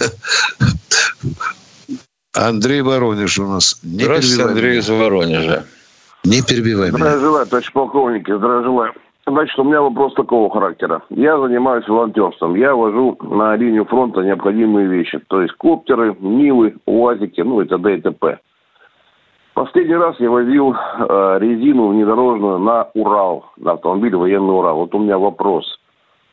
[2.35, 3.81] Андрей Воронеж у нас.
[3.83, 5.65] Не Здравствуйте, Андрей из Воронежа.
[6.25, 6.99] Не перебивай меня.
[6.99, 8.93] Здравия желаю, товарищ полковники, здравия желаю.
[9.27, 11.03] Значит, у меня вопрос такого характера.
[11.11, 12.55] Я занимаюсь волонтерством.
[12.55, 15.21] Я вожу на линию фронта необходимые вещи.
[15.29, 17.97] То есть коптеры, Нивы, УАЗики, ну и т.д.
[17.97, 18.39] и т.п.
[19.55, 24.77] Последний раз я возил э, резину внедорожную на Урал, на автомобиль военный Урал.
[24.77, 25.78] Вот у меня вопрос.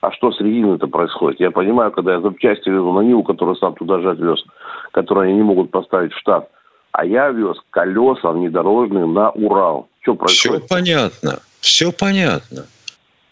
[0.02, 1.40] А что с резиной это происходит?
[1.40, 4.44] Я понимаю, когда я запчасти везу на Ниву, который сам туда же отвез,
[4.92, 6.50] которые они не могут поставить в штат.
[6.92, 9.90] А я вез колеса внедорожные на Урал.
[10.02, 10.64] Что происходит?
[10.64, 11.40] Все понятно.
[11.60, 12.66] Все понятно.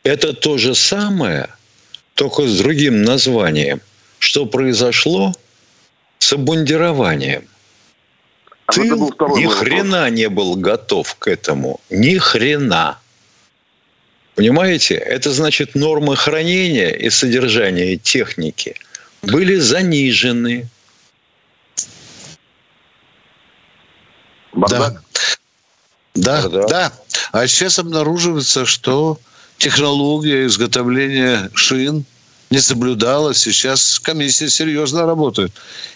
[0.03, 1.47] Это то же самое,
[2.15, 3.79] только с другим названием.
[4.19, 5.31] Что произошло
[6.17, 7.43] с обмундированием.
[8.65, 11.79] А Ты ни хрена не был готов к этому.
[11.89, 12.97] Ни хрена.
[14.35, 14.95] Понимаете?
[14.95, 18.75] Это значит нормы хранения и содержания техники
[19.21, 20.67] были занижены.
[24.53, 24.97] Да.
[26.15, 26.93] Да, да, да.
[27.31, 29.19] А сейчас обнаруживается, что
[29.57, 32.05] технология изготовления шин
[32.51, 33.39] не соблюдалась.
[33.39, 35.51] Сейчас комиссия серьезно работает.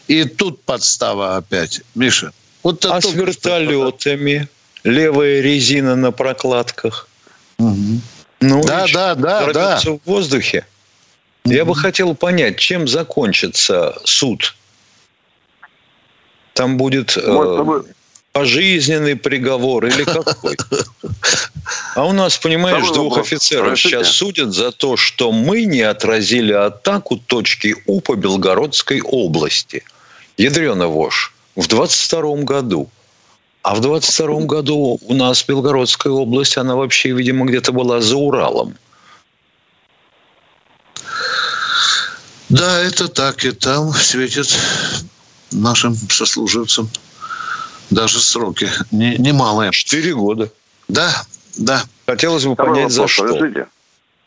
[0.08, 1.82] И тут подстава опять.
[1.93, 2.32] Миша,
[2.63, 4.47] вот а с вертолетами?
[4.84, 7.08] Левая резина на прокладках.
[7.58, 8.02] Угу.
[8.39, 9.80] Ну, да, да, да, да.
[9.80, 10.65] в воздухе.
[11.45, 11.54] Угу.
[11.54, 14.56] Я бы хотел понять, чем закончится суд.
[16.54, 17.84] Там будет э,
[18.32, 20.58] пожизненный приговор или какой?
[21.95, 27.17] А у нас, понимаешь, двух офицеров сейчас судят за то, что мы не отразили атаку
[27.17, 29.84] точки У по Белгородской области.
[30.38, 32.89] Ядрена вошь в 22 году.
[33.67, 38.75] А в 22 году у нас Белгородская область, она вообще, видимо, где-то была за Уралом.
[42.47, 43.43] Да, это так.
[43.43, 44.47] И там светит
[45.51, 46.89] нашим сослуживцам
[47.89, 49.71] даже сроки не, немалые.
[49.73, 50.49] Четыре года.
[50.88, 51.12] Да,
[51.58, 51.84] да.
[52.06, 53.25] Хотелось бы Второй понять, вопрос, за что.
[53.25, 53.67] Разрешите?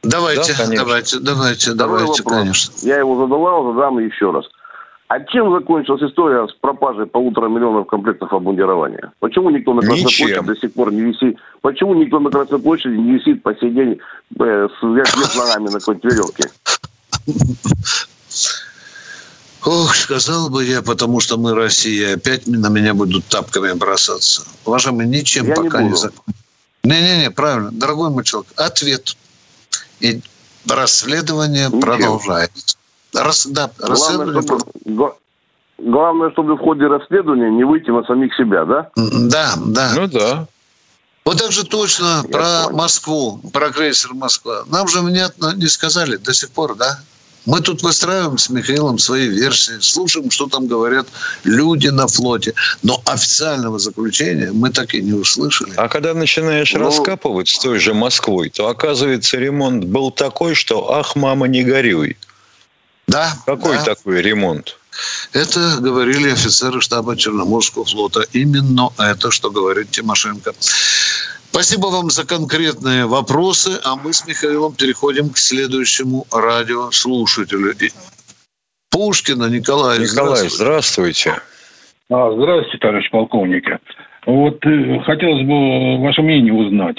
[0.02, 2.40] Давайте, да, давайте, давайте, Второй давайте, вопрос.
[2.40, 2.72] конечно.
[2.82, 4.44] Я его задавал, задам еще раз.
[5.10, 9.12] А чем закончилась история с пропажей полутора миллионов комплектов обмундирования?
[9.18, 10.26] Почему никто на Красной Ничем.
[10.28, 11.36] площади до сих пор не висит?
[11.62, 13.98] Почему никто на Красной площади не висит по сей день
[14.38, 16.48] э, с ногами на какой-то веревке?
[19.66, 22.14] Ох, сказал бы я, потому что мы Россия.
[22.14, 24.46] Опять на меня будут тапками бросаться.
[24.64, 26.34] Уважаемый, ничем я пока не, не закончится.
[26.84, 27.72] Не-не-не, правильно.
[27.72, 29.16] Дорогой мой человек, ответ.
[29.98, 30.20] И
[30.68, 31.80] расследование Ничем.
[31.80, 32.76] продолжается.
[33.14, 35.12] Рас, да, главное, чтобы,
[35.78, 38.90] главное, чтобы в ходе расследования не выйти на самих себя, да?
[38.96, 39.92] Да, да.
[39.96, 40.46] Ну да.
[41.24, 42.78] Вот так же точно Я про понял.
[42.78, 44.64] Москву, про крейсер Москва.
[44.68, 46.98] Нам же внятно не сказали до сих пор, да?
[47.46, 51.06] Мы тут выстраиваем с Михаилом свои версии, слушаем, что там говорят
[51.44, 52.52] люди на флоте.
[52.82, 55.72] Но официального заключения мы так и не услышали.
[55.76, 60.92] А когда начинаешь ну, раскапывать с той же Москвой, то оказывается ремонт был такой, что
[60.92, 62.18] ах, мама, не горюй.
[63.10, 63.32] Да.
[63.44, 63.84] Какой да.
[63.84, 64.78] такой ремонт?
[65.32, 68.20] Это говорили офицеры штаба Черноморского флота.
[68.32, 70.52] Именно это, что говорит Тимошенко.
[71.50, 77.74] Спасибо вам за конкретные вопросы, а мы с Михаилом переходим к следующему радиослушателю.
[78.90, 79.98] Пушкина Николай.
[79.98, 81.40] Николай, здравствуйте.
[82.10, 83.64] А, здравствуйте, товарищ полковник.
[84.26, 86.98] Вот э, хотелось бы ваше мнение узнать.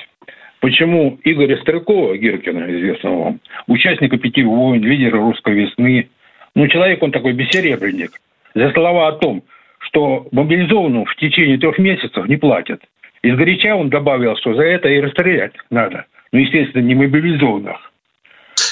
[0.61, 6.07] Почему Игоря Стрелкова, Гиркина, известного вам, участника пяти войн, лидера русской весны,
[6.53, 8.11] ну, человек он такой бессеребренник,
[8.53, 9.43] за слова о том,
[9.79, 12.79] что мобилизованным в течение трех месяцев не платят.
[13.23, 16.05] Из горяча он добавил, что за это и расстрелять надо.
[16.31, 17.91] Ну, естественно, не мобилизованных.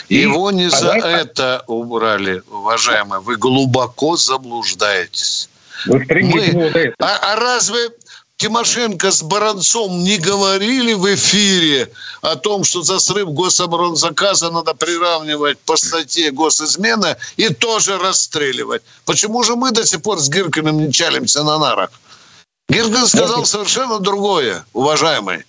[0.10, 3.22] Его не за это убрали, уважаемые.
[3.22, 5.50] Вы глубоко заблуждаетесь.
[5.88, 6.06] Мы...
[7.00, 7.80] А, а разве
[8.40, 15.60] Тимошенко с Баранцом не говорили в эфире о том, что за срыв гособоронзаказа надо приравнивать
[15.60, 18.82] по статье госизмена и тоже расстреливать?
[19.04, 21.90] Почему же мы до сих пор с Гиркиным не чалимся на нарах?
[22.70, 25.44] Гиркин сказал совершенно другое, уважаемый.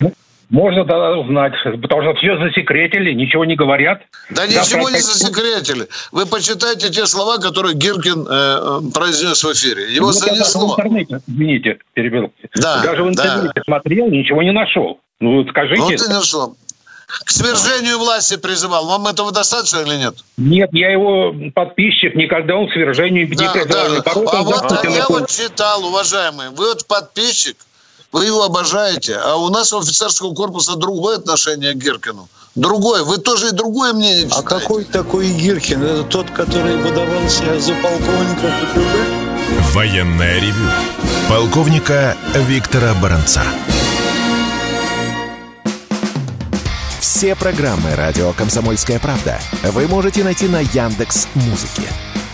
[0.51, 4.01] Можно тогда узнать, потому что все засекретили, ничего не говорят.
[4.29, 5.87] Да ничего не засекретили.
[6.11, 9.93] Вы почитайте те слова, которые Гиркин э, произнес в эфире.
[9.95, 10.75] Его ну, занесло.
[10.75, 12.33] В интернете, извините, перебил.
[12.55, 13.61] Да, Даже в интернете да.
[13.63, 14.99] смотрел, ничего не нашел.
[15.21, 15.81] Ну, скажите.
[15.81, 16.57] Вот и нашел.
[17.23, 18.87] К свержению власти призывал.
[18.87, 20.15] Вам этого достаточно или нет?
[20.35, 24.01] Нет, я его подписчик, никогда он к свержению не да, призывал.
[24.03, 24.11] Да.
[24.11, 27.55] А вот я вот читал, уважаемый, вы вот подписчик,
[28.11, 32.27] вы его обожаете, а у нас у офицерского корпуса другое отношение к Гиркину.
[32.55, 33.03] Другое.
[33.03, 34.45] Вы тоже и другое мнение читаете.
[34.45, 35.83] А какой такой Гиркин?
[35.83, 39.21] Это тот, который выдавался за полковника КГБ?
[39.73, 40.69] Военная ревю.
[41.29, 43.43] Полковника Виктора Баранца.
[46.99, 49.39] Все программы «Радио Комсомольская правда»
[49.71, 51.87] вы можете найти на Яндекс Музыке.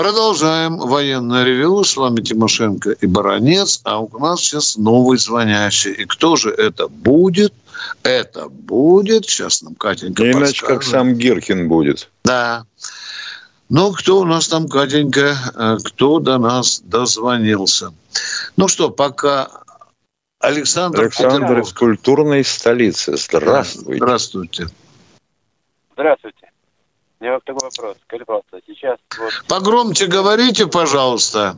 [0.00, 1.84] Продолжаем военное ревю.
[1.84, 3.82] С вами Тимошенко и Баранец.
[3.84, 5.92] А у нас сейчас новый звонящий.
[5.92, 7.52] И кто же это будет?
[8.02, 12.08] Это будет, сейчас нам Катенька Не иначе, как сам Гиркин будет.
[12.24, 12.64] Да.
[13.68, 17.92] Ну, кто у нас там, Катенька, э, кто до нас дозвонился?
[18.56, 19.50] Ну что, пока
[20.38, 21.02] Александр...
[21.02, 23.18] Александр из культурной столицы.
[23.18, 23.98] Здравствуйте.
[23.98, 24.66] Здравствуйте.
[25.92, 26.49] Здравствуйте.
[27.20, 27.96] У меня вот такой вопрос.
[28.08, 28.98] Пожалуйста, сейчас...
[29.18, 29.32] Вот...
[29.46, 31.56] Погромче говорите, пожалуйста.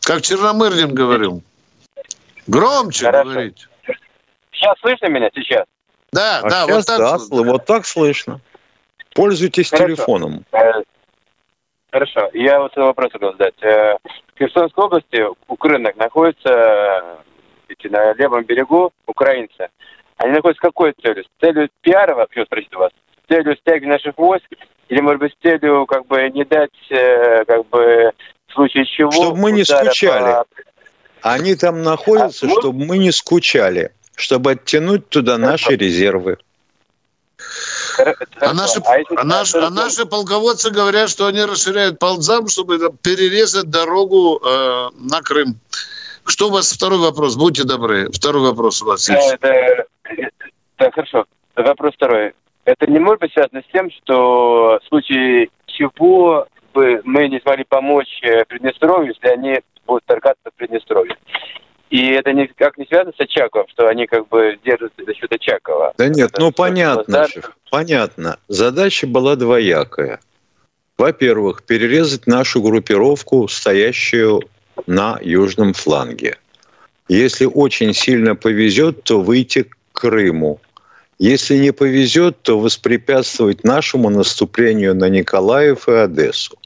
[0.00, 1.40] Как Черномырдин говорил.
[2.48, 3.30] Громче Хорошо.
[3.30, 3.68] говорите.
[4.50, 5.66] Сейчас слышно меня сейчас?
[6.12, 6.98] Да, а да, вот так.
[6.98, 8.40] Да, вот так слышно.
[9.14, 9.86] Пользуйтесь Хорошо.
[9.86, 10.44] телефоном.
[10.50, 10.82] Э,
[11.92, 12.30] хорошо.
[12.32, 13.62] Я вот вопрос хотел задать.
[13.62, 13.96] Э,
[14.34, 17.18] в Херсонской области у рынок находится
[17.84, 19.68] на левом берегу украинцы.
[20.16, 21.24] Они находятся с какой целью?
[21.24, 22.90] С целью пиара, вообще спросить вас?
[23.24, 24.46] С целью стягивания наших войск?
[24.88, 28.12] Или, может быть, с целью как бы не дать, э, как бы,
[28.48, 29.10] в случае чего...
[29.10, 30.20] Чтобы мы не скучали.
[30.20, 30.46] По...
[31.22, 36.38] Они там находятся, а, чтобы мы не скучали чтобы оттянуть туда наши резервы.
[38.40, 43.70] А наши, а, а, наши, а наши полководцы говорят, что они расширяют ползам, чтобы перерезать
[43.70, 45.60] дорогу э, на Крым.
[46.26, 47.36] Что у вас второй вопрос?
[47.36, 48.10] Будьте добры.
[48.10, 49.36] Второй вопрос у вас есть.
[49.40, 49.84] Да,
[50.78, 51.26] да, хорошо.
[51.54, 52.32] Вопрос второй.
[52.64, 57.64] Это не может быть связано с тем, что в случае чего бы мы не смогли
[57.64, 61.16] помочь э, Приднестровью, если они будут торгаться в Приднестровье?
[61.90, 65.94] И это никак не связано с Очаковым, что они как бы держатся за счет Очакова.
[65.96, 68.38] Да нет, это ну понятно, шеф, понятно.
[68.48, 70.20] Задача была двоякая.
[70.96, 74.42] Во-первых, перерезать нашу группировку, стоящую
[74.86, 76.38] на южном фланге.
[77.08, 80.60] Если очень сильно повезет, то выйти к Крыму.
[81.18, 86.58] Если не повезет, то воспрепятствовать нашему наступлению на Николаев и Одессу.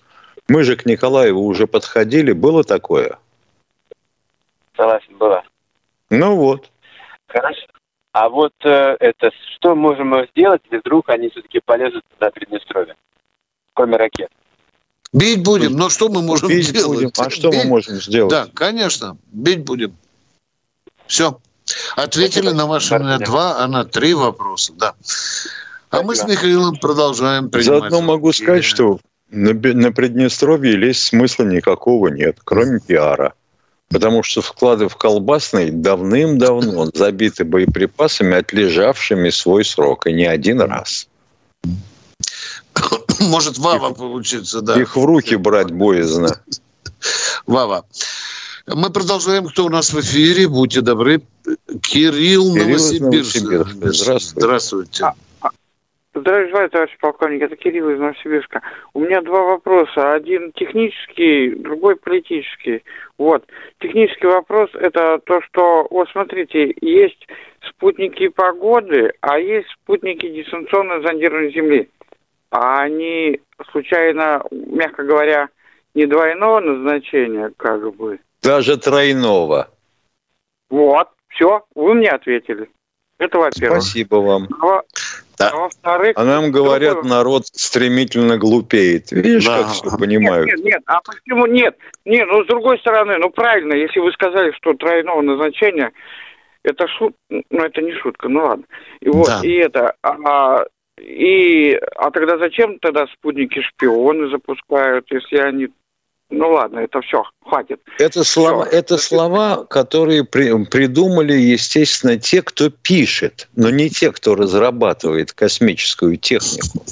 [0.48, 3.18] Мы же к Николаеву уже подходили, было такое?
[4.76, 5.42] Согласен, была.
[6.10, 6.70] Ну вот.
[7.26, 7.66] Хорошо.
[8.12, 12.96] А вот э, это что можем мы сделать, если вдруг они все-таки полезут на Приднестровье,
[13.74, 14.30] кроме ракет?
[15.12, 16.98] Бить будем, но что мы можем бить сделать?
[16.98, 17.10] Будем.
[17.18, 17.64] А что бить?
[17.64, 18.30] мы можем сделать?
[18.30, 19.96] Да, конечно, бить будем.
[21.06, 21.38] Все.
[21.96, 24.94] Ответили на ваши на два, а на три вопроса, да.
[25.90, 27.80] А мы с Михаилом продолжаем принимать.
[27.80, 29.00] Заодно могу сказать, что
[29.30, 33.34] на, на Приднестровье лезть смысла никакого нет, кроме пиара.
[33.90, 41.08] Потому что склады в колбасной давным-давно забиты боеприпасами, отлежавшими свой срок, и не один раз.
[43.20, 44.78] Может, Вава получится, да.
[44.78, 46.40] Их в руки брать боязно.
[47.46, 47.86] Вава.
[48.74, 49.46] Мы продолжаем.
[49.46, 50.46] Кто у нас в эфире?
[50.46, 51.20] Будьте добры.
[51.82, 53.42] Кирилл, Кирилл Новосибирск.
[53.42, 54.04] Новосибирск.
[54.04, 54.40] Здравствуйте.
[54.40, 55.04] Здравствуйте.
[55.40, 55.50] А,
[56.14, 57.42] Здравия желаю, товарищ полковник.
[57.42, 58.60] Это Кирилл из Новосибирска.
[58.92, 60.12] У меня два вопроса.
[60.12, 62.82] Один технический, другой политический.
[63.16, 63.44] Вот.
[63.80, 67.26] Технический вопрос– это то, что, вот смотрите, есть
[67.70, 71.88] спутники погоды, а есть спутники дистанционного зондирования Земли.
[72.50, 73.40] А они,
[73.72, 75.48] случайно, мягко говоря,
[75.94, 78.18] не двойного назначения, как бы?
[78.42, 79.68] Даже тройного.
[80.70, 82.68] Вот, все, вы мне ответили.
[83.18, 83.82] Это во-первых.
[83.82, 84.48] Спасибо вам.
[84.62, 84.82] А,
[85.38, 85.50] да.
[85.50, 86.12] А во-вторых...
[86.16, 87.10] А нам говорят, другой...
[87.10, 89.10] народ стремительно глупеет.
[89.10, 89.62] Видишь, да.
[89.62, 90.46] как все понимают?
[90.46, 91.76] Нет, нет, нет, а почему нет?
[92.04, 95.92] Нет, ну, с другой стороны, ну, правильно, если вы сказали, что тройного назначения,
[96.62, 98.64] это шут, ну, это не шутка, ну, ладно.
[99.00, 99.40] И вот, да.
[99.42, 100.64] и это, а,
[101.00, 105.68] и, а тогда зачем тогда спутники шпионы запускают, если они
[106.30, 107.80] ну ладно, это все, хватит.
[107.98, 108.76] Это слова, все.
[108.76, 116.18] это слова, которые при, придумали, естественно, те, кто пишет, но не те, кто разрабатывает космическую
[116.18, 116.84] технику.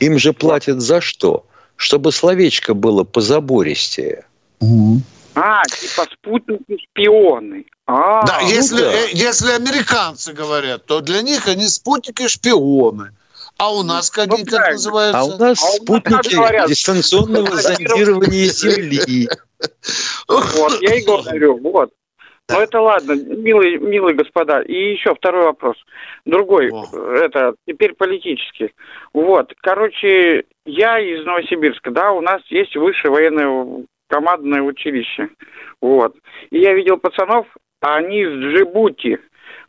[0.00, 1.44] Им же платят за что?
[1.76, 4.24] Чтобы словечко было позабористее.
[5.34, 7.66] А, типа спутники-шпионы.
[7.86, 8.92] А, да, ну если, да.
[8.92, 13.10] Э, если американцы говорят, то для них они спутники-шпионы.
[13.62, 15.20] А у нас как, ну, как называются?
[15.20, 19.28] А у нас а спутники у дистанционного зондирования Земли.
[20.26, 21.92] Вот, я и говорю, вот.
[22.50, 24.62] Ну это ладно, милые, милые господа.
[24.62, 25.76] И еще второй вопрос.
[26.24, 26.86] Другой, О.
[27.14, 28.74] это теперь политический.
[29.12, 35.28] Вот, короче, я из Новосибирска, да, у нас есть высшее военное командное училище.
[35.80, 36.16] Вот.
[36.50, 37.46] И я видел пацанов,
[37.80, 39.20] они из Джибути.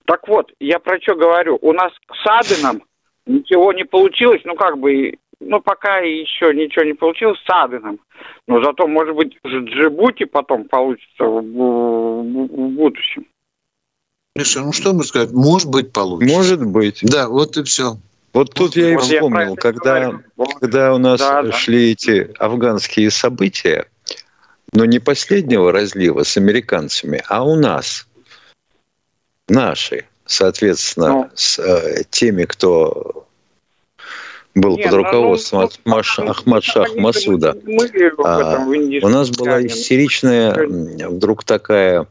[0.05, 1.59] Так вот, я про что говорю?
[1.61, 2.81] У нас с Аденом
[3.25, 7.99] ничего не получилось, ну как бы, ну пока еще ничего не получилось с Аденом.
[8.47, 13.25] Но зато, может быть, Джибути потом получится в, в, в будущем.
[14.35, 15.31] Миша, ну что мы сказать?
[15.31, 16.35] Может быть, получится.
[16.35, 16.99] Может быть.
[17.03, 17.97] Да, вот и все.
[18.33, 20.19] Вот тут я и вспомнил, когда,
[20.59, 23.85] когда у нас да, шли эти афганские события,
[24.73, 28.07] но не последнего разлива с американцами, а у нас,
[29.47, 31.29] наши, соответственно, ну.
[31.35, 33.25] с э, теми, кто
[34.55, 37.57] был Нет, под ну, руководством ну, ну, Ахмад Шах Масуда.
[38.23, 40.67] А, у нас была истеричная
[41.09, 42.07] вдруг такая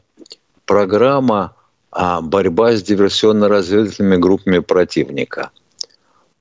[0.65, 1.55] программа
[1.91, 5.51] а, борьба с диверсионно-разведывательными группами противника.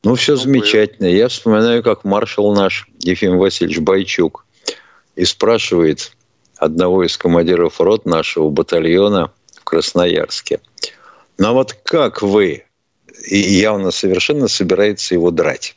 [0.03, 1.07] Ну, все замечательно.
[1.07, 4.45] Я вспоминаю, как маршал наш Ефим Васильевич Байчук
[5.15, 6.13] и спрашивает
[6.57, 10.61] одного из командиров рот нашего батальона в Красноярске.
[11.39, 12.65] А вот как вы,
[13.27, 15.77] и явно совершенно собирается его драть,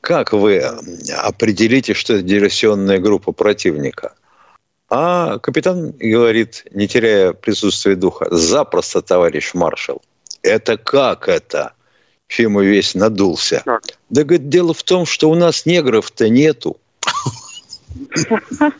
[0.00, 4.14] как вы определите, что это диверсионная группа противника?
[4.90, 10.02] А капитан говорит, не теряя присутствия духа, запросто, товарищ маршал.
[10.42, 11.72] Это как это?
[12.26, 13.62] Фима весь надулся.
[13.64, 13.82] Как?
[14.10, 16.76] Да, говорит, дело в том, что у нас негров-то нету.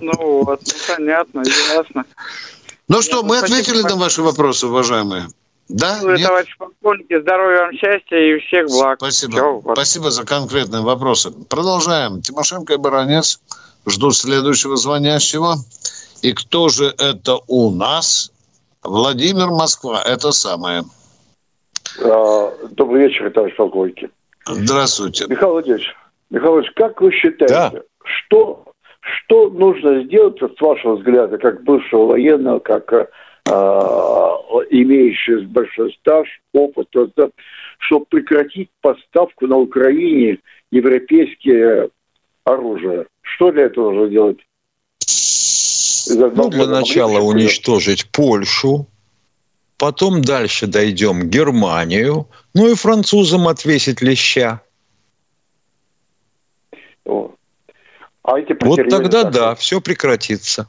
[0.00, 1.42] Ну вот, ну, понятно,
[1.74, 2.04] ясно.
[2.88, 5.28] Ну что, мы ответили на ваши вопросы, уважаемые.
[5.68, 6.00] Да?
[6.02, 8.98] Ну, товарищ полковники, здоровья вам, счастья и всех благ.
[8.98, 9.32] Спасибо.
[9.32, 9.76] Все, вот.
[9.76, 11.30] Спасибо за конкретные вопросы.
[11.30, 12.20] Продолжаем.
[12.20, 13.40] Тимошенко и Баранец
[13.86, 15.56] ждут следующего звонящего.
[16.20, 18.32] И кто же это у нас?
[18.82, 20.02] Владимир Москва.
[20.02, 20.84] Это самое.
[22.00, 24.10] А, добрый вечер, товарищ полковники.
[24.46, 25.26] Здравствуйте.
[25.28, 25.94] Михаил Владимирович,
[26.30, 27.72] Михаил Владимирович, как вы считаете, да.
[28.04, 28.71] что,
[29.02, 33.50] что нужно сделать, с вашего взгляда, как бывшего военного, как э,
[34.70, 36.88] имеющий большой стаж, опыт,
[37.78, 40.38] чтобы прекратить поставку на Украине
[40.70, 41.90] европейские
[42.44, 43.06] оружия?
[43.22, 44.38] Что для этого нужно делать?
[46.08, 48.86] Ну, для начала уничтожить Польшу,
[49.78, 54.62] потом дальше дойдем Германию, ну и французам отвесить леща.
[58.24, 60.68] А эти вот тогда да, все прекратится.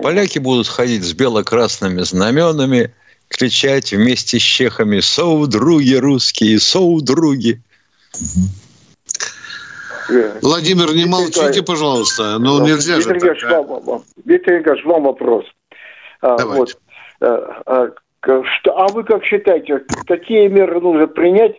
[0.00, 2.92] Поляки будут ходить с бело-красными знаменами,
[3.28, 6.58] кричать вместе с чехами «Соу, други русские!
[6.58, 7.60] Соу, други!»
[10.42, 12.38] Владимир, не молчите, пожалуйста.
[12.38, 13.66] Ну, нельзя Виктор же так.
[13.66, 15.44] Вам, Виктор Николаевич, вам вопрос.
[16.20, 16.74] А, Давайте.
[16.74, 16.78] Вот.
[17.20, 17.90] А, а,
[18.66, 21.56] а вы как считаете, какие меры нужно принять,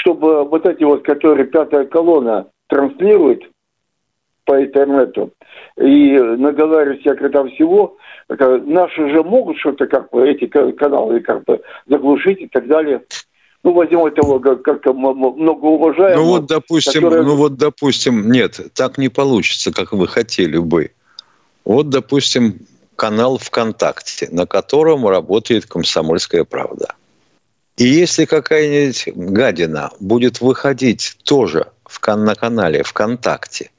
[0.00, 3.42] чтобы вот эти вот, которые пятая колонна транслирует
[4.44, 5.32] по интернету
[5.76, 7.96] и наговаривает всякого там всего,
[8.28, 13.02] наши же могут что-то как бы эти каналы как бы заглушить и так далее.
[13.64, 16.24] Ну, возьмем этого как, как многоуважаемого.
[16.24, 17.24] Ну вот, допустим, который...
[17.24, 20.92] ну вот, допустим, нет, так не получится, как вы хотели бы.
[21.64, 22.60] Вот, допустим,
[22.94, 26.94] канал ВКонтакте, на котором работает «Комсомольская правда».
[27.76, 33.70] И если какая-нибудь гадина будет выходить тоже в, на канале ВКонтакте,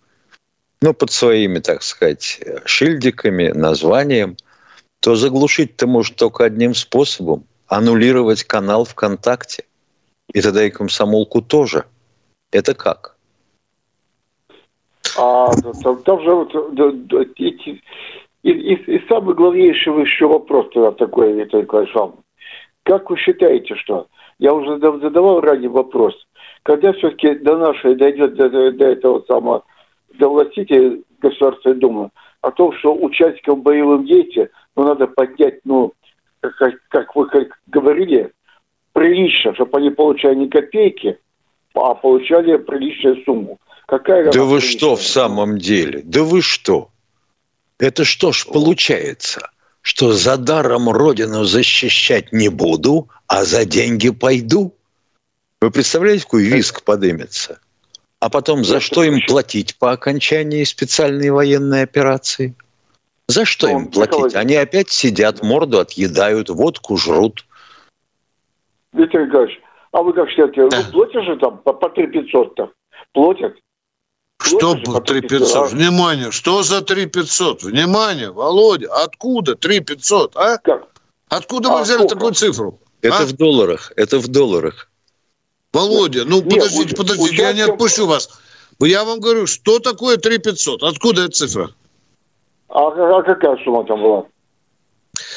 [0.82, 4.38] ну, под своими, так сказать, шильдиками, названием,
[5.00, 9.64] то заглушить-то может только одним способом– аннулировать канал ВКонтакте.
[10.34, 11.86] И тогда и комсомолку тоже.
[12.52, 13.18] Это как?
[15.18, 15.52] А
[15.84, 16.54] там, там же вот,
[17.38, 17.82] и, и,
[18.43, 22.16] и, и самый главнейший еще вопрос тогда такой, Николаевич, вам.
[22.88, 24.07] Как вы считаете, что?
[24.39, 26.15] Я уже задавал ранее вопрос.
[26.63, 29.65] Когда все-таки до нашей дойдет до, до этого самого,
[30.17, 32.09] до властителей Государственной Думы,
[32.39, 35.91] о том, что участникам боевых действий ну, надо поднять, ну,
[36.39, 38.31] как, как вы как говорили,
[38.93, 41.19] прилично, чтобы они получали не копейки,
[41.73, 43.59] а получали приличную сумму.
[43.85, 46.03] Какая да вы что в самом деле?
[46.05, 46.88] Да вы что?
[47.79, 49.49] Это что ж получается?
[49.88, 54.73] Что за даром родину защищать не буду, а за деньги пойду?
[55.61, 57.61] Вы представляете, какой виск подымется?
[58.19, 62.53] А потом, за что им платить по окончании специальной военной операции?
[63.27, 64.35] За что им платить?
[64.35, 67.45] Они опять сидят, морду отъедают, водку жрут.
[68.91, 69.61] Виктор Николаевич,
[69.93, 72.73] а вы как считаете, ну, платят же там по, по 3 500-то?
[73.13, 73.55] Платят?
[74.39, 75.71] Что 3500?
[75.71, 77.63] Внимание, что за 3500?
[77.63, 80.57] Внимание, Володя, откуда 3500, а?
[80.57, 80.88] Как?
[81.27, 82.15] Откуда вы а взяли сколько?
[82.15, 82.79] такую цифру?
[83.01, 83.25] Это а?
[83.25, 84.89] в долларах, это в долларах.
[85.73, 87.47] Володя, ну Нет, подождите, подождите, участие...
[87.47, 88.29] я не отпущу вас.
[88.79, 90.83] Я вам говорю, что такое 3500?
[90.83, 91.71] Откуда эта цифра?
[92.69, 94.25] А, а какая сумма там была?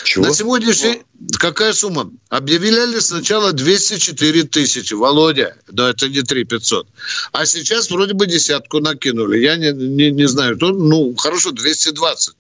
[0.05, 0.27] Чего?
[0.27, 1.00] На сегодняшний,
[1.39, 2.11] какая сумма?
[2.29, 6.87] Объявляли сначала 204 тысячи, Володя, да это не 3 500.
[7.33, 9.39] А сейчас вроде бы десятку накинули.
[9.39, 12.35] Я не, не, не знаю, то, ну, хорошо, 220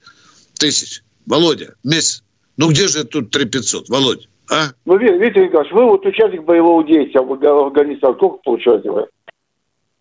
[0.58, 1.02] тысяч.
[1.26, 2.22] Володя, месяц.
[2.56, 4.26] Ну, где же тут 3 500, Володя?
[4.50, 4.70] А?
[4.84, 8.14] Ну, Виктор Николаевич, вы вот участник боевого действия в Афганистане.
[8.14, 9.06] Сколько получаете вы?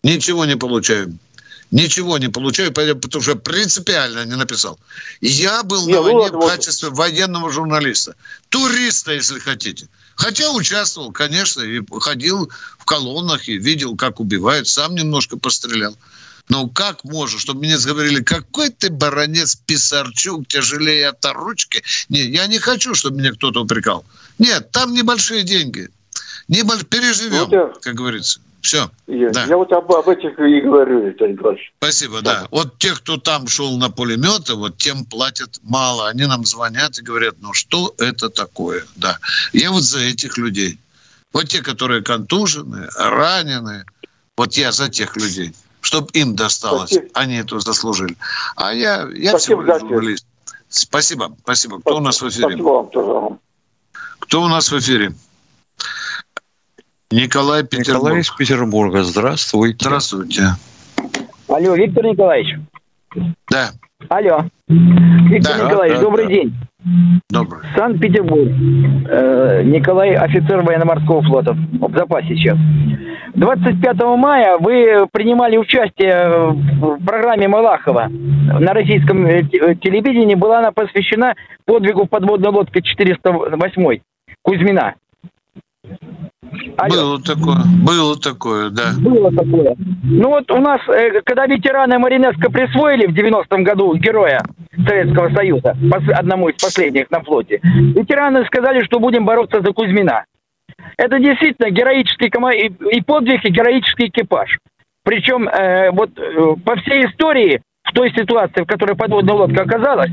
[0.03, 1.19] Ничего не получаем.
[1.71, 4.79] Ничего не получаю, потому что принципиально не написал.
[5.21, 8.15] Я был не, на ну, войне в качестве военного журналиста.
[8.49, 9.87] Туриста, если хотите.
[10.15, 12.49] Хотя участвовал, конечно, и ходил
[12.79, 14.67] в колоннах и видел, как убивают.
[14.67, 15.95] Сам немножко пострелял.
[16.49, 21.83] Но как можно, чтобы мне говорили, какой ты баронец Писарчук, тяжелее от ручки?
[22.09, 24.03] Не, я не хочу, чтобы меня кто-то упрекал.
[24.39, 25.89] Нет, там небольшие деньги.
[26.47, 26.85] Небольш...
[26.85, 28.41] Переживем, ну, как говорится.
[28.61, 28.89] Все.
[29.07, 29.45] Я, да.
[29.45, 31.73] я вот об, об этих и говорю, Виталий Николаевич.
[31.77, 32.41] Спасибо, да.
[32.41, 32.47] да.
[32.51, 36.09] Вот те, кто там шел на пулеметы, вот тем платят мало.
[36.09, 38.83] Они нам звонят и говорят, ну что это такое?
[38.95, 39.17] Да.
[39.53, 40.79] Я вот за этих людей.
[41.31, 43.85] Вот те, которые контужены, ранены,
[44.35, 45.53] вот я за тех людей.
[45.81, 46.91] Чтобы им досталось.
[46.91, 47.11] Спасибо.
[47.13, 48.17] Они это заслужили.
[48.57, 50.25] А я, я спасибо, всего лишь журналист.
[50.67, 51.79] Спасибо, спасибо.
[51.79, 52.01] Кто спасибо.
[52.01, 52.47] у нас в эфире?
[52.47, 53.37] Спасибо вам тоже.
[54.19, 55.13] Кто у нас в эфире?
[57.11, 58.03] Николай Петербург.
[58.03, 59.03] Николай из Петербурга.
[59.03, 59.77] Здравствуйте.
[59.85, 60.43] Здравствуйте.
[61.47, 62.55] Алло, Виктор Николаевич.
[63.49, 63.71] Да.
[64.09, 64.45] Алло.
[64.67, 66.31] Виктор да, Николаевич, да, добрый да.
[66.31, 66.53] день.
[67.31, 67.61] Добрый.
[67.75, 68.49] Санкт-Петербург.
[69.09, 71.53] Э, Николай, офицер военно-морского флота.
[71.53, 72.57] В запасе сейчас.
[73.33, 78.07] 25 мая вы принимали участие в программе Малахова.
[78.09, 81.33] На российском э, телевидении была она посвящена
[81.65, 83.99] подвигу подводной лодки 408
[84.43, 84.95] Кузьмина.
[86.77, 86.95] Алло.
[86.95, 88.93] Было такое, было такое, да.
[88.99, 89.75] Было такое.
[90.03, 94.41] Ну вот у нас, э, когда ветераны Маринеско присвоили в 90-м году героя
[94.87, 95.75] Советского Союза,
[96.15, 100.25] одному из последних на флоте, ветераны сказали, что будем бороться за Кузьмина.
[100.97, 104.57] Это действительно героический и подвиг, и героический экипаж.
[105.03, 110.11] Причем э, вот э, по всей истории, в той ситуации, в которой подводная лодка оказалась,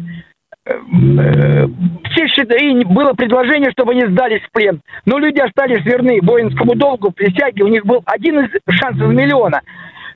[0.67, 4.81] все считали, было предложение, чтобы они сдались в плен.
[5.05, 7.63] Но люди остались верны воинскому долгу, присяге.
[7.63, 9.61] У них был один из шансов миллиона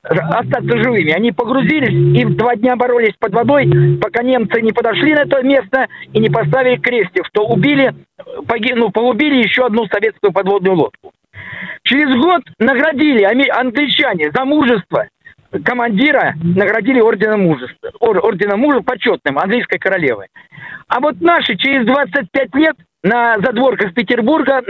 [0.03, 1.11] остаться живыми.
[1.11, 5.87] Они погрузились и два дня боролись под водой, пока немцы не подошли на это место
[6.11, 7.93] и не поставили крестик, что убили,
[8.47, 11.11] погиб, ну, погубили еще одну советскую подводную лодку.
[11.83, 15.07] Через год наградили англичане за мужество
[15.63, 20.27] командира наградили орденом мужества, орденом мужа почетным английской королевы.
[20.87, 24.61] А вот наши через 25 лет на задворках Петербурга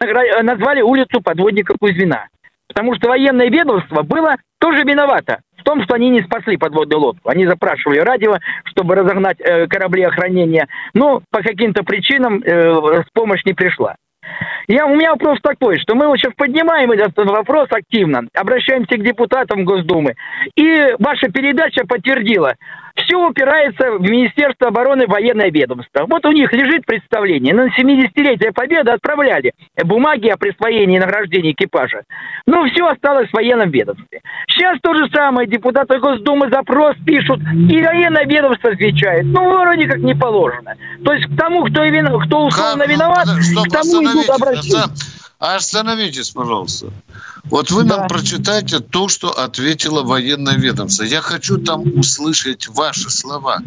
[0.41, 2.27] назвали улицу подводника Кузьмина.
[2.67, 7.29] Потому что военное ведомство было тоже виновато в том, что они не спасли подводную лодку.
[7.29, 13.53] Они запрашивали радио, чтобы разогнать э, корабли охранения, но по каким-то причинам э, помощь не
[13.53, 13.95] пришла.
[14.67, 19.03] Я, у меня вопрос такой, что мы вот сейчас поднимаем этот вопрос активно, обращаемся к
[19.03, 20.15] депутатам Госдумы,
[20.55, 22.55] и ваша передача подтвердила,
[23.03, 26.05] все упирается в Министерство обороны военное ведомство.
[26.07, 27.53] Вот у них лежит представление.
[27.53, 32.03] На 70-летие Победы отправляли бумаги о присвоении и награждении экипажа.
[32.45, 34.21] Но все осталось в военном ведомстве.
[34.47, 35.47] Сейчас то же самое.
[35.47, 39.25] Депутаты Госдумы запрос пишут, и военное ведомство отвечает.
[39.25, 40.75] Ну, вроде как не положено.
[41.03, 42.07] То есть к тому, кто, вин...
[42.25, 44.83] кто условно виноват, Стоп, к тому идут обращения.
[45.39, 46.87] Остановитесь, пожалуйста.
[47.45, 47.97] Вот вы да.
[47.97, 51.03] нам прочитайте то, что ответила военное ведомство.
[51.03, 53.59] Я хочу там услышать ваши слова.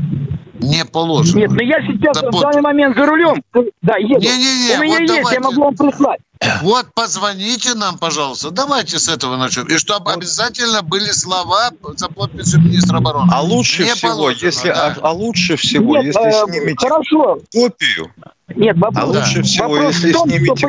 [0.60, 1.40] Не положено.
[1.40, 3.42] Нет, но я сейчас да, в данный момент за рулем.
[3.82, 4.20] Да, еду.
[4.20, 5.34] Не, не, не, У меня вот есть, давайте.
[5.34, 6.20] я могу вам прислать.
[6.62, 8.50] Вот позвоните нам, пожалуйста.
[8.50, 9.66] Давайте с этого начнем.
[9.66, 10.16] И чтобы вот.
[10.16, 13.30] обязательно были слова за подписью министра обороны.
[13.32, 14.96] А лучше не всего, положено, если да.
[15.00, 17.38] а, а лучше всего, Нет, если э, снимете хорошо.
[17.52, 18.12] копию.
[18.54, 19.42] Нет, вопрос, а лучше да.
[19.42, 20.68] всего, если том, снимете что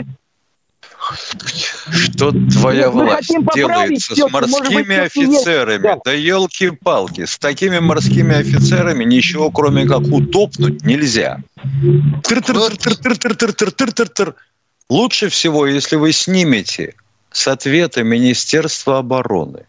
[1.91, 5.83] что твоя Мы власть делается все, с морскими быть, офицерами?
[5.83, 11.39] Да, да елки-палки, с такими морскими офицерами ничего, кроме как утопнуть, нельзя.
[14.89, 16.95] Лучше всего, если вы снимете
[17.31, 19.65] с ответа Министерства обороны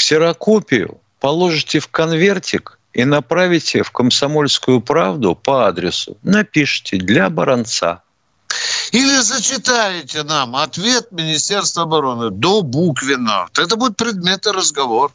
[0.00, 6.16] ксерокопию, положите в конвертик и направите в «Комсомольскую правду» по адресу.
[6.22, 8.02] Напишите «Для баронца».
[8.92, 13.48] Или зачитаете нам ответ Министерства обороны до буквенно.
[13.56, 15.12] Это будет предметный разговор.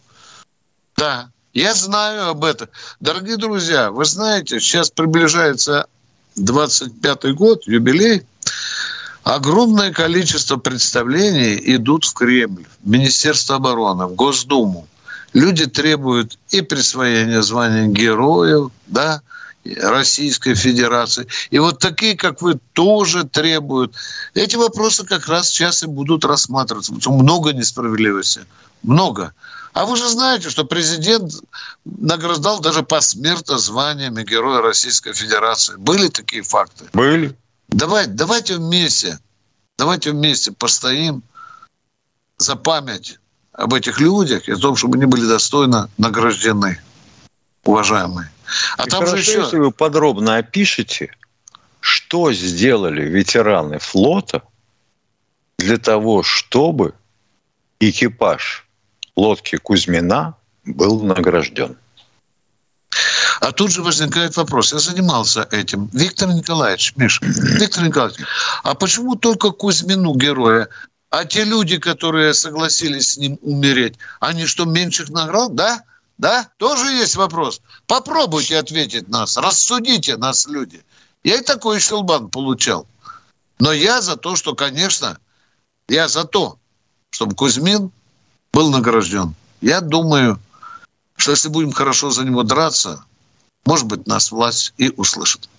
[0.95, 2.69] Да, я знаю об этом.
[3.01, 5.88] Дорогие друзья, вы знаете, сейчас приближается
[6.38, 8.23] 25-й год, юбилей.
[9.23, 14.88] Огромное количество представлений идут в Кремль, в Министерство обороны, в Госдуму.
[15.34, 19.21] Люди требуют и присвоения звания героев, да,
[19.66, 21.28] Российской Федерации.
[21.49, 23.95] И вот такие, как вы, тоже требуют.
[24.34, 26.93] Эти вопросы как раз сейчас и будут рассматриваться.
[27.09, 28.41] Много несправедливости.
[28.84, 29.34] Много.
[29.74, 31.34] А вы же знаете, что президент
[31.84, 35.76] награждал даже посмертно званиями Героя Российской Федерации.
[35.78, 36.86] Были такие факты?
[36.93, 37.36] Были.
[37.68, 39.20] Давайте, давайте вместе,
[39.78, 41.24] давайте вместе постоим
[42.38, 43.20] за память
[43.51, 46.80] об этих людях и о том, чтобы они были достойно награждены,
[47.63, 48.30] уважаемые.
[48.77, 49.41] А и там хорошо, же еще...
[49.41, 51.11] если вы подробно опишете,
[51.79, 54.43] что сделали ветераны флота
[55.57, 56.93] для того, чтобы
[57.79, 58.65] экипаж
[59.15, 60.35] лодки Кузьмина
[60.65, 61.77] был награжден.
[63.41, 64.73] А тут же возникает вопрос.
[64.73, 65.89] Я занимался этим.
[65.93, 67.23] Виктор Николаевич, Миша,
[67.59, 68.19] Виктор Николаевич,
[68.63, 70.69] а почему только Кузьмину героя?
[71.09, 75.55] А те люди, которые согласились с ним умереть, они что, меньших наград?
[75.55, 75.83] Да?
[76.18, 76.49] Да?
[76.57, 77.61] Тоже есть вопрос.
[77.88, 79.38] Попробуйте ответить нас.
[79.38, 80.84] Рассудите нас, люди.
[81.24, 82.88] Я и такой щелбан получал.
[83.59, 85.18] Но я за то, что, конечно,
[85.88, 86.57] я за то,
[87.09, 87.91] чтобы Кузьмин
[88.53, 89.36] был награжден.
[89.61, 90.39] Я думаю,
[91.16, 93.03] что если будем хорошо за него драться,
[93.66, 95.49] может быть, нас власть и услышит.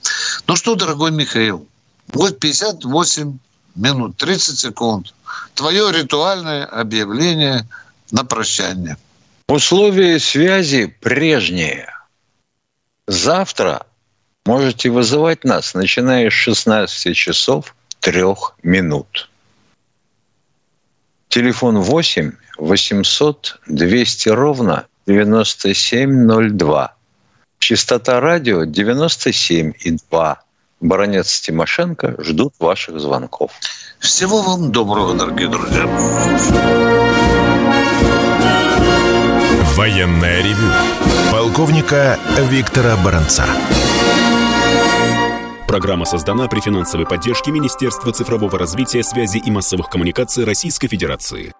[0.46, 1.66] Ну что, дорогой Михаил,
[2.08, 3.38] вот 58
[3.74, 5.14] минут 30 секунд.
[5.54, 7.68] Твое ритуальное объявление
[8.10, 8.96] на прощание.
[9.48, 11.88] Условия связи прежние.
[13.06, 13.86] Завтра
[14.44, 18.24] можете вызывать нас, начиная с 16 часов 3
[18.64, 19.30] минут.
[21.28, 26.94] Телефон 8 800 200 ровно 9702.
[27.60, 30.36] Частота радио 97,2.
[30.80, 33.52] Баронец Тимошенко ждут ваших звонков.
[34.00, 35.86] Всего вам доброго, дорогие друзья.
[39.76, 40.72] Военная ревю.
[41.30, 42.18] Полковника
[42.48, 43.44] Виктора Баранца.
[45.68, 51.52] Программа создана при финансовой поддержке Министерства цифрового развития, связи и массовых коммуникаций Российской Федерации.